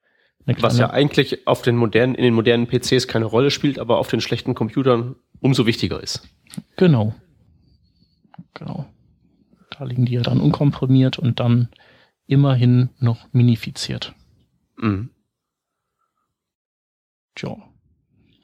Was 0.45 0.77
ja 0.77 0.89
eigentlich 0.89 1.47
auf 1.47 1.61
den 1.61 1.77
modernen, 1.77 2.15
in 2.15 2.23
den 2.23 2.33
modernen 2.33 2.67
PCs 2.67 3.07
keine 3.07 3.25
Rolle 3.25 3.49
spielt, 3.49 3.79
aber 3.79 3.97
auf 3.97 4.09
den 4.09 4.19
schlechten 4.19 4.55
Computern 4.55 5.15
umso 5.39 5.65
wichtiger 5.65 6.01
ist. 6.01 6.27
Genau. 6.75 7.15
Genau. 8.53 8.85
Da 9.69 9.85
liegen 9.85 10.05
die 10.05 10.13
ja 10.13 10.21
dann 10.21 10.41
unkomprimiert 10.41 11.17
und 11.17 11.39
dann 11.39 11.69
immerhin 12.27 12.89
noch 12.99 13.31
minifiziert. 13.31 14.13
Mhm. 14.77 15.09
Tja. 17.35 17.55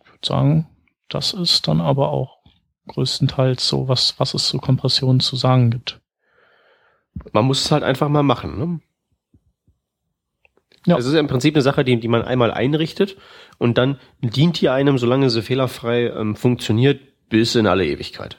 Ich 0.04 0.12
würde 0.12 0.26
sagen, 0.28 0.68
das 1.10 1.34
ist 1.34 1.68
dann 1.68 1.82
aber 1.82 2.10
auch 2.10 2.40
größtenteils 2.88 3.68
so, 3.68 3.88
was, 3.88 4.20
was 4.20 4.34
es 4.34 4.48
zu 4.48 4.58
Kompressionen 4.58 5.20
zu 5.20 5.36
sagen 5.36 5.70
gibt. 5.70 6.02
Man 7.32 7.46
muss 7.46 7.66
es 7.66 7.72
halt 7.72 7.84
einfach 7.84 8.10
mal 8.10 8.24
machen. 8.24 8.58
Ne? 8.58 8.80
Ja. 10.86 10.98
Es 10.98 11.06
ist 11.06 11.14
ja 11.14 11.20
im 11.20 11.28
Prinzip 11.28 11.56
eine 11.56 11.62
Sache, 11.62 11.84
die, 11.84 12.00
die 12.00 12.08
man 12.08 12.22
einmal 12.22 12.52
einrichtet 12.52 13.18
und 13.58 13.78
dann 13.78 14.00
dient 14.22 14.62
die 14.62 14.70
einem, 14.70 14.98
solange 14.98 15.30
sie 15.30 15.42
fehlerfrei 15.42 16.08
ähm, 16.08 16.36
funktioniert, 16.36 17.02
bis 17.30 17.56
in 17.56 17.68
alle 17.68 17.86
Ewigkeit. 17.86 18.38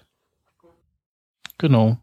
Genau. 1.59 1.99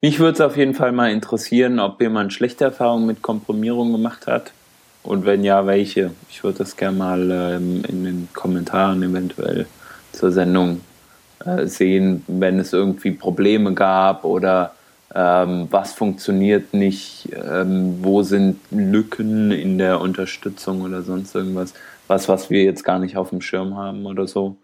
Mich 0.00 0.18
würde 0.18 0.34
es 0.34 0.40
auf 0.40 0.56
jeden 0.56 0.74
Fall 0.74 0.92
mal 0.92 1.10
interessieren, 1.10 1.80
ob 1.80 2.00
jemand 2.00 2.32
schlechte 2.32 2.64
Erfahrungen 2.64 3.06
mit 3.06 3.20
Komprimierung 3.20 3.92
gemacht 3.92 4.26
hat. 4.26 4.52
Und 5.02 5.24
wenn 5.24 5.44
ja, 5.44 5.66
welche? 5.66 6.12
Ich 6.30 6.44
würde 6.44 6.58
das 6.58 6.76
gerne 6.76 6.96
mal 6.96 7.30
ähm, 7.30 7.84
in 7.88 8.04
den 8.04 8.28
Kommentaren 8.32 9.02
eventuell 9.02 9.66
zur 10.12 10.32
Sendung 10.32 10.82
äh, 11.44 11.66
sehen, 11.66 12.24
wenn 12.26 12.58
es 12.58 12.72
irgendwie 12.72 13.10
Probleme 13.10 13.74
gab 13.74 14.24
oder 14.24 14.74
ähm, 15.14 15.68
was 15.70 15.94
funktioniert 15.94 16.74
nicht, 16.74 17.28
ähm, 17.32 17.98
wo 18.02 18.22
sind 18.22 18.58
Lücken 18.70 19.50
in 19.50 19.78
der 19.78 20.00
Unterstützung 20.00 20.82
oder 20.82 21.02
sonst 21.02 21.34
irgendwas, 21.34 21.74
was, 22.06 22.28
was 22.28 22.50
wir 22.50 22.62
jetzt 22.62 22.84
gar 22.84 22.98
nicht 22.98 23.16
auf 23.16 23.30
dem 23.30 23.40
Schirm 23.40 23.76
haben 23.76 24.06
oder 24.06 24.26
so. 24.26 24.56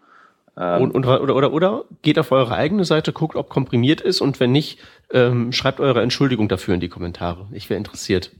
Ähm, 0.57 0.83
Und, 0.83 0.91
und, 0.95 1.05
oder, 1.05 1.35
oder, 1.35 1.51
oder 1.51 1.83
geht 2.01 2.19
auf 2.19 2.31
eure 2.31 2.55
eigene 2.55 2.85
Seite, 2.85 3.11
guckt, 3.11 3.35
ob 3.35 3.49
komprimiert 3.49 4.01
ist 4.01 4.21
und 4.21 4.39
wenn 4.39 4.51
nicht, 4.51 4.79
ähm, 5.11 5.51
schreibt 5.51 5.79
eure 5.79 6.01
Entschuldigung 6.01 6.47
dafür 6.47 6.75
in 6.75 6.79
die 6.79 6.89
Kommentare. 6.89 7.47
Ich 7.51 7.69
wäre 7.69 7.77
interessiert. 7.77 8.31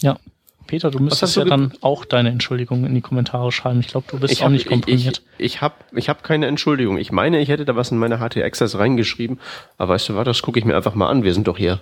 Ja. 0.00 0.18
Peter, 0.66 0.90
du 0.90 0.98
müsstest 0.98 1.36
ja 1.36 1.44
dann 1.44 1.72
auch 1.80 2.04
deine 2.04 2.30
Entschuldigung 2.30 2.84
in 2.84 2.94
die 2.94 3.00
Kommentare 3.00 3.52
schreiben. 3.52 3.80
Ich 3.80 3.88
glaube, 3.88 4.06
du 4.10 4.18
bist 4.18 4.40
auch 4.40 4.46
hab- 4.46 4.52
nicht 4.52 4.66
komprimiert. 4.66 5.22
Ich, 5.38 5.44
ich, 5.44 5.54
ich 5.56 5.60
habe 5.60 5.74
ich 5.94 6.08
hab 6.08 6.22
keine 6.24 6.46
Entschuldigung. 6.46 6.96
Ich 6.98 7.12
meine, 7.12 7.40
ich 7.40 7.48
hätte 7.48 7.64
da 7.64 7.76
was 7.76 7.90
in 7.90 7.98
meine 7.98 8.18
HT-Access 8.18 8.78
reingeschrieben, 8.78 9.38
aber 9.78 9.94
weißt 9.94 10.08
du 10.08 10.16
was, 10.16 10.24
das 10.24 10.42
gucke 10.42 10.58
ich 10.58 10.64
mir 10.64 10.76
einfach 10.76 10.94
mal 10.94 11.08
an. 11.08 11.22
Wir 11.22 11.34
sind 11.34 11.46
doch 11.48 11.58
hier. 11.58 11.80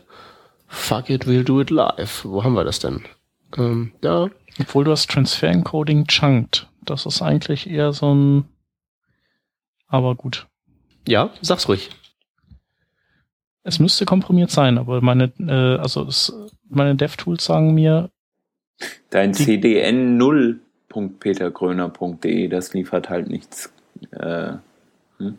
Fuck 0.67 1.11
it, 1.11 1.27
we'll 1.27 1.45
do 1.45 1.61
it 1.61 1.71
live. 1.71 2.25
Wo 2.25 2.43
haben 2.45 2.55
wir 2.55 2.65
das 2.65 2.79
denn? 2.81 3.03
Ähm, 3.57 3.93
da. 4.01 4.29
Obwohl 4.61 4.85
du 4.85 4.91
hast 4.91 5.11
Transfer 5.11 5.49
Encoding 5.49 6.07
chunked. 6.07 6.67
Das 6.85 7.07
ist 7.07 7.23
eigentlich 7.23 7.69
eher 7.71 7.93
so 7.93 8.15
ein. 8.15 8.45
Aber 9.89 10.15
gut. 10.15 10.47
Ja, 11.07 11.31
sag's 11.41 11.69
ruhig. 11.69 11.91
Es 13.65 13.79
müsste 13.79 14.05
komprimiert 14.07 14.51
sein, 14.51 14.77
aber 14.79 15.01
meine, 15.03 15.33
äh, 15.39 15.77
also 15.79 16.05
es, 16.07 16.33
meine 16.69 16.97
DevTools 16.97 17.45
sagen 17.45 17.75
mir. 17.75 18.11
Dein 19.11 19.35
CDN 19.35 20.21
0.petergröner.de, 20.21 22.49
das 22.49 22.75
liefert 22.75 23.09
halt 23.09 23.29
nichts. 23.29 23.73
Äh, 24.13 24.55
hm? 25.19 25.39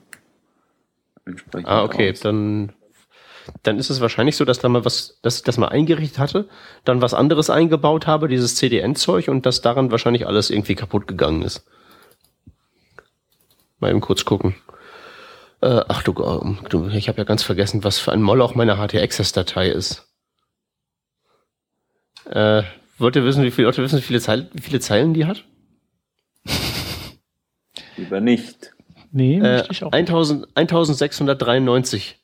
ah, 1.63 1.83
okay, 1.83 2.11
aus. 2.11 2.21
dann 2.21 2.71
dann 3.61 3.77
ist 3.77 3.89
es 3.89 4.01
wahrscheinlich 4.01 4.37
so, 4.37 4.45
dass 4.45 4.59
da 4.59 4.69
mal 4.69 4.85
was, 4.85 5.19
dass 5.21 5.37
ich 5.37 5.43
das 5.43 5.57
mal 5.57 5.67
eingerichtet 5.67 6.19
hatte, 6.19 6.47
dann 6.85 7.01
was 7.01 7.13
anderes 7.13 7.49
eingebaut 7.49 8.07
habe, 8.07 8.27
dieses 8.27 8.55
CDN-Zeug 8.55 9.27
und 9.27 9.45
dass 9.45 9.61
daran 9.61 9.91
wahrscheinlich 9.91 10.27
alles 10.27 10.49
irgendwie 10.49 10.75
kaputt 10.75 11.07
gegangen 11.07 11.41
ist. 11.41 11.65
Mal 13.79 13.91
eben 13.91 14.01
kurz 14.01 14.25
gucken. 14.25 14.55
Äh, 15.61 15.81
ach 15.87 16.03
du, 16.03 16.13
du 16.69 16.87
ich 16.89 17.09
habe 17.09 17.17
ja 17.17 17.23
ganz 17.23 17.43
vergessen, 17.43 17.83
was 17.83 17.99
für 17.99 18.11
ein 18.11 18.21
Moloch 18.21 18.55
meine 18.55 18.77
HT-Access-Datei 18.77 19.69
ist. 19.69 20.07
Äh, 22.29 22.63
wollt 22.97 23.15
ihr 23.15 23.23
wissen, 23.23 23.43
wie 23.43 23.51
viele 23.51 23.67
Leute 23.67 23.81
wissen, 23.81 23.97
wie 23.97 24.03
viele, 24.03 24.19
Zeil, 24.19 24.49
wie 24.53 24.61
viele 24.61 24.79
Zeilen 24.79 25.13
die 25.13 25.25
hat? 25.25 25.45
Lieber 27.97 28.21
nicht. 28.21 28.73
Nee, 29.11 29.39
äh, 29.39 29.65
ich 29.69 29.83
auch. 29.83 29.91
1000, 29.91 30.47
1693. 30.55 32.19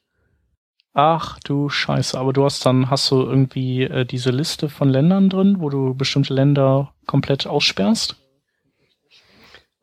Ach 0.93 1.39
du 1.39 1.69
Scheiße, 1.69 2.17
aber 2.17 2.33
du 2.33 2.43
hast 2.43 2.65
dann, 2.65 2.89
hast 2.89 3.11
du 3.11 3.21
irgendwie 3.21 3.83
äh, 3.83 4.05
diese 4.05 4.31
Liste 4.31 4.69
von 4.69 4.89
Ländern 4.89 5.29
drin, 5.29 5.57
wo 5.59 5.69
du 5.69 5.93
bestimmte 5.93 6.33
Länder 6.33 6.93
komplett 7.05 7.45
aussperrst? 7.45 8.15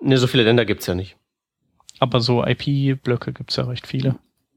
Ne, 0.01 0.19
so 0.19 0.27
viele 0.27 0.43
Länder 0.43 0.65
gibt's 0.65 0.87
ja 0.87 0.95
nicht. 0.95 1.17
Aber 1.99 2.21
so 2.21 2.45
IP-Blöcke 2.45 3.33
gibt's 3.33 3.57
ja 3.57 3.65
recht 3.65 3.87
viele. 3.87 4.17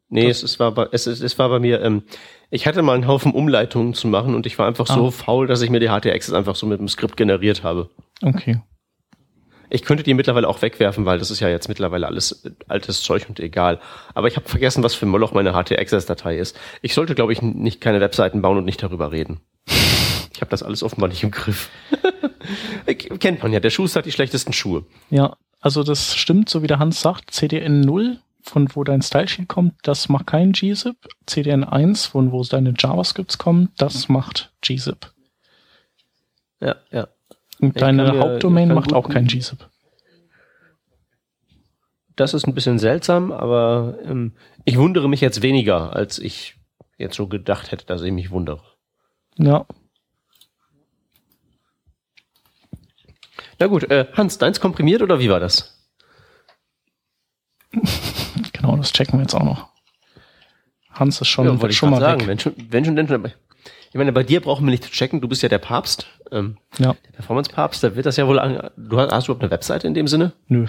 Nee, 0.09 0.27
es, 0.27 0.41
es, 0.41 0.59
war 0.59 0.71
bei, 0.71 0.87
es, 0.91 1.05
es 1.05 1.37
war 1.37 1.49
bei 1.49 1.59
mir, 1.59 1.81
ähm, 1.81 2.03
ich 2.49 2.65
hatte 2.65 2.81
mal 2.81 2.95
einen 2.95 3.07
Haufen 3.07 3.31
Umleitungen 3.31 3.93
zu 3.93 4.07
machen 4.07 4.33
und 4.33 4.47
ich 4.47 4.57
war 4.57 4.67
einfach 4.67 4.89
ah. 4.89 4.93
so 4.93 5.11
faul, 5.11 5.45
dass 5.45 5.61
ich 5.61 5.69
mir 5.69 5.79
die 5.79 5.89
HT-Access 5.89 6.33
einfach 6.33 6.55
so 6.55 6.65
mit 6.65 6.79
dem 6.79 6.87
Skript 6.87 7.15
generiert 7.15 7.63
habe. 7.63 7.89
Okay. 8.23 8.59
Ich 9.69 9.83
könnte 9.83 10.03
die 10.03 10.15
mittlerweile 10.15 10.47
auch 10.47 10.63
wegwerfen, 10.63 11.05
weil 11.05 11.19
das 11.19 11.29
ist 11.29 11.41
ja 11.41 11.47
jetzt 11.47 11.69
mittlerweile 11.69 12.07
alles 12.07 12.43
altes 12.67 13.03
Zeug 13.03 13.27
und 13.29 13.39
egal. 13.39 13.79
Aber 14.15 14.27
ich 14.27 14.35
habe 14.35 14.49
vergessen, 14.49 14.83
was 14.83 14.95
für 14.95 15.05
ein 15.05 15.09
Moloch 15.09 15.31
meine 15.31 15.53
HT-Access-Datei 15.53 16.37
ist. 16.37 16.57
Ich 16.81 16.95
sollte, 16.95 17.13
glaube 17.13 17.33
ich, 17.33 17.43
nicht 17.43 17.79
keine 17.79 18.01
Webseiten 18.01 18.41
bauen 18.41 18.57
und 18.57 18.65
nicht 18.65 18.81
darüber 18.81 19.11
reden. 19.11 19.39
Ich 20.31 20.41
habe 20.41 20.51
das 20.51 20.63
alles 20.63 20.83
offenbar 20.83 21.09
nicht 21.09 21.21
im 21.21 21.31
Griff. 21.31 21.69
Kennt 23.19 23.43
man 23.43 23.51
ja, 23.51 23.59
der 23.59 23.71
Schuster 23.71 23.97
hat 23.97 24.05
die 24.05 24.11
schlechtesten 24.13 24.53
Schuhe. 24.53 24.85
Ja, 25.09 25.35
also 25.59 25.83
das 25.83 26.15
stimmt, 26.15 26.47
so 26.47 26.63
wie 26.63 26.67
der 26.67 26.79
Hans 26.79 27.01
sagt, 27.01 27.31
CDN 27.31 27.81
0, 27.81 28.21
von 28.41 28.73
wo 28.75 28.83
dein 28.83 29.01
Stylesheet 29.01 29.47
kommt, 29.47 29.75
das 29.83 30.09
macht 30.09 30.27
kein 30.27 30.53
gzip. 30.53 30.95
CDN 31.25 31.63
1, 31.63 32.07
von 32.07 32.31
wo 32.31 32.43
deine 32.43 32.73
JavaScripts 32.77 33.37
kommen, 33.37 33.71
das 33.77 34.09
macht 34.09 34.53
gzip. 34.61 35.11
Ja, 36.59 36.75
ja. 36.91 37.07
Und 37.59 37.79
deine 37.81 38.11
mir, 38.11 38.19
Hauptdomain 38.19 38.73
macht 38.73 38.93
auch 38.93 39.09
kein 39.09 39.27
gzip. 39.27 39.69
Das 42.15 42.33
ist 42.33 42.47
ein 42.47 42.53
bisschen 42.53 42.79
seltsam, 42.79 43.31
aber 43.31 43.97
ähm, 44.03 44.33
ich 44.65 44.77
wundere 44.77 45.07
mich 45.07 45.21
jetzt 45.21 45.41
weniger, 45.41 45.95
als 45.95 46.19
ich 46.19 46.55
jetzt 46.97 47.15
so 47.15 47.27
gedacht 47.27 47.71
hätte, 47.71 47.85
dass 47.85 48.01
ich 48.01 48.11
mich 48.11 48.29
wundere. 48.29 48.61
Ja. 49.37 49.65
Na 53.57 53.67
gut, 53.67 53.89
äh, 53.89 54.07
Hans, 54.13 54.37
deins 54.37 54.59
komprimiert 54.59 55.01
oder 55.01 55.19
wie 55.19 55.29
war 55.29 55.39
das? 55.39 55.89
genau, 58.71 58.81
das 58.81 58.93
checken 58.93 59.19
wir 59.19 59.23
jetzt 59.23 59.33
auch 59.33 59.43
noch. 59.43 59.67
Hans 60.91 61.21
ist 61.21 61.27
schon, 61.27 61.45
ja, 61.45 61.61
wollte 61.61 61.75
schon 61.75 61.91
mal 61.91 61.99
sagen, 61.99 62.21
weg. 62.21 62.27
Wenn 62.27 62.39
schon, 62.39 62.53
wenn 62.69 62.85
schon, 62.85 62.95
denn 62.95 63.07
schon. 63.07 63.31
Ich 63.89 63.95
meine, 63.95 64.11
bei 64.11 64.23
dir 64.23 64.41
brauchen 64.41 64.65
wir 64.65 64.71
nicht 64.71 64.83
zu 64.83 64.91
checken, 64.91 65.21
du 65.21 65.27
bist 65.27 65.41
ja 65.41 65.49
der 65.49 65.57
Papst. 65.57 66.07
Ähm, 66.31 66.57
ja. 66.77 66.95
Der 67.05 67.11
Performance-Papst, 67.13 67.83
da 67.83 67.95
wird 67.95 68.05
das 68.05 68.17
ja 68.17 68.27
wohl 68.27 68.39
an. 68.39 68.69
Du 68.77 68.99
hast, 68.99 69.11
hast 69.11 69.27
du 69.27 69.31
überhaupt 69.31 69.43
eine 69.43 69.51
Webseite 69.51 69.87
in 69.87 69.93
dem 69.93 70.07
Sinne? 70.07 70.33
Nö. 70.47 70.67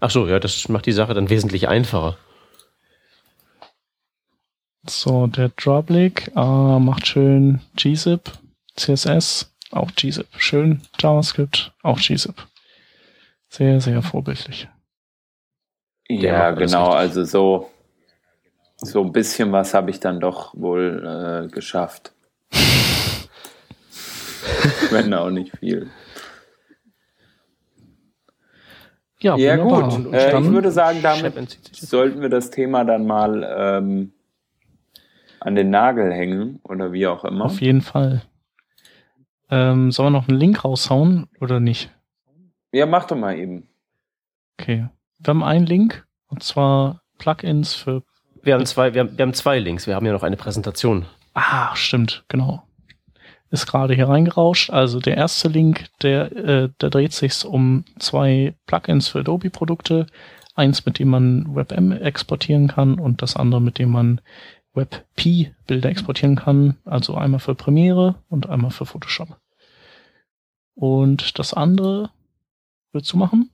Ach 0.00 0.10
so, 0.10 0.26
ja, 0.26 0.38
das 0.38 0.68
macht 0.68 0.86
die 0.86 0.92
Sache 0.92 1.14
dann 1.14 1.30
wesentlich 1.30 1.68
einfacher. 1.68 2.16
So, 4.88 5.26
der 5.26 5.50
Droplik 5.50 6.32
äh, 6.34 6.78
macht 6.78 7.06
schön 7.06 7.60
gzip, 7.76 8.32
CSS, 8.76 9.54
auch 9.70 9.90
gzip. 9.94 10.26
Schön 10.36 10.82
JavaScript, 10.98 11.72
auch 11.82 11.98
gzip. 11.98 12.34
Sehr, 13.48 13.80
sehr 13.80 14.02
vorbildlich. 14.02 14.68
Ja, 16.08 16.52
genau, 16.52 16.90
also 16.90 17.24
so 17.24 17.70
so 18.80 19.02
ein 19.02 19.12
bisschen 19.12 19.52
was 19.52 19.74
habe 19.74 19.90
ich 19.90 20.00
dann 20.00 20.20
doch 20.20 20.54
wohl 20.54 21.46
äh, 21.46 21.52
geschafft. 21.52 22.12
Wenn 24.90 25.12
auch 25.14 25.30
nicht 25.30 25.56
viel. 25.58 25.90
Ja, 29.20 29.36
ja 29.36 29.56
gut. 29.56 30.14
Äh, 30.14 30.38
ich 30.38 30.46
würde 30.46 30.70
sagen, 30.70 31.00
damit 31.02 31.58
sollten 31.72 32.20
wir 32.20 32.28
das 32.28 32.50
Thema 32.50 32.84
dann 32.84 33.04
mal 33.04 33.44
ähm, 33.44 34.12
an 35.40 35.56
den 35.56 35.70
Nagel 35.70 36.12
hängen 36.12 36.60
oder 36.62 36.92
wie 36.92 37.08
auch 37.08 37.24
immer. 37.24 37.46
Auf 37.46 37.60
jeden 37.60 37.82
Fall. 37.82 38.22
Ähm, 39.50 39.90
sollen 39.90 40.12
wir 40.12 40.18
noch 40.18 40.28
einen 40.28 40.38
Link 40.38 40.64
raushauen 40.64 41.26
oder 41.40 41.58
nicht? 41.58 41.90
Ja, 42.70 42.86
mach 42.86 43.06
doch 43.06 43.16
mal 43.16 43.36
eben. 43.36 43.68
Okay. 44.58 44.88
Wir 45.18 45.30
haben 45.30 45.42
einen 45.42 45.66
Link 45.66 46.06
und 46.28 46.42
zwar 46.42 47.02
Plugins 47.18 47.74
für 47.74 48.02
wir 48.42 48.54
haben 48.54 48.66
zwei, 48.66 48.94
wir 48.94 49.00
haben, 49.00 49.18
wir 49.18 49.22
haben 49.24 49.34
zwei 49.34 49.58
Links. 49.58 49.86
Wir 49.86 49.94
haben 49.94 50.06
ja 50.06 50.12
noch 50.12 50.22
eine 50.22 50.36
Präsentation. 50.36 51.06
Ah, 51.34 51.74
stimmt, 51.74 52.24
genau. 52.28 52.62
Ist 53.50 53.66
gerade 53.66 53.94
hier 53.94 54.08
reingerauscht. 54.08 54.70
Also 54.70 55.00
der 55.00 55.16
erste 55.16 55.48
Link, 55.48 55.86
der, 56.02 56.32
äh, 56.36 56.68
der 56.80 56.90
dreht 56.90 57.12
sich 57.12 57.44
um 57.44 57.84
zwei 57.98 58.54
Plugins 58.66 59.08
für 59.08 59.20
Adobe-Produkte. 59.20 60.06
Eins, 60.54 60.84
mit 60.86 60.98
dem 60.98 61.08
man 61.08 61.54
WebM 61.54 61.92
exportieren 61.92 62.68
kann 62.68 62.98
und 62.98 63.22
das 63.22 63.36
andere, 63.36 63.60
mit 63.60 63.78
dem 63.78 63.90
man 63.90 64.20
WebP-Bilder 64.74 65.88
exportieren 65.88 66.36
kann. 66.36 66.76
Also 66.84 67.14
einmal 67.14 67.40
für 67.40 67.54
Premiere 67.54 68.16
und 68.28 68.48
einmal 68.48 68.70
für 68.70 68.86
Photoshop. 68.86 69.36
Und 70.74 71.38
das 71.38 71.54
andere 71.54 72.10
willst 72.92 73.12
du 73.12 73.16
machen? 73.16 73.50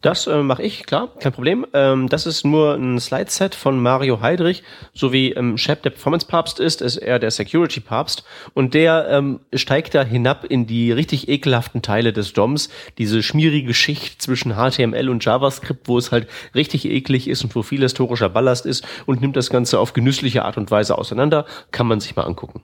Das 0.00 0.28
äh, 0.28 0.44
mache 0.44 0.62
ich, 0.62 0.86
klar, 0.86 1.12
kein 1.18 1.32
Problem. 1.32 1.66
Ähm, 1.72 2.08
das 2.08 2.24
ist 2.24 2.44
nur 2.44 2.74
ein 2.74 3.00
Slide-Set 3.00 3.56
von 3.56 3.82
Mario 3.82 4.20
Heidrich, 4.20 4.62
so 4.94 5.12
wie 5.12 5.32
ähm, 5.32 5.58
Shep 5.58 5.82
der 5.82 5.90
Performance-Papst 5.90 6.60
ist, 6.60 6.82
ist 6.82 6.98
er 6.98 7.18
der 7.18 7.32
Security-Papst. 7.32 8.22
Und 8.54 8.74
der 8.74 9.08
ähm, 9.10 9.40
steigt 9.52 9.96
da 9.96 10.04
hinab 10.04 10.44
in 10.44 10.68
die 10.68 10.92
richtig 10.92 11.28
ekelhaften 11.28 11.82
Teile 11.82 12.12
des 12.12 12.32
DOMs, 12.32 12.68
diese 12.96 13.24
schmierige 13.24 13.74
Schicht 13.74 14.22
zwischen 14.22 14.54
HTML 14.54 15.08
und 15.08 15.24
JavaScript, 15.24 15.88
wo 15.88 15.98
es 15.98 16.12
halt 16.12 16.28
richtig 16.54 16.84
eklig 16.84 17.26
ist 17.26 17.42
und 17.42 17.56
wo 17.56 17.62
viel 17.62 17.80
historischer 17.80 18.28
Ballast 18.28 18.66
ist 18.66 18.86
und 19.06 19.20
nimmt 19.20 19.34
das 19.34 19.50
Ganze 19.50 19.80
auf 19.80 19.94
genüssliche 19.94 20.44
Art 20.44 20.56
und 20.56 20.70
Weise 20.70 20.96
auseinander. 20.96 21.44
Kann 21.72 21.88
man 21.88 21.98
sich 21.98 22.14
mal 22.14 22.22
angucken. 22.22 22.62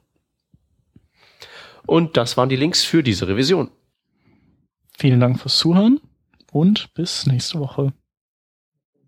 Und 1.85 2.17
das 2.17 2.37
waren 2.37 2.49
die 2.49 2.57
Links 2.57 2.85
für 2.85 3.03
diese 3.03 3.27
Revision. 3.27 3.73
Vielen 4.97 5.19
Dank 5.19 5.41
fürs 5.41 5.59
Zuhören 5.59 5.99
und 6.55 6.95
bis 6.95 7.27
nächste 7.27 7.59
Woche. 7.59 7.93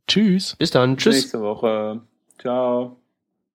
Tschüss. 0.09 0.57
Bis 0.57 0.73
dann. 0.73 0.97
Tschüss. 0.97 1.15
Nächste 1.15 1.41
Woche. 1.41 2.03
Ciao. 2.39 3.01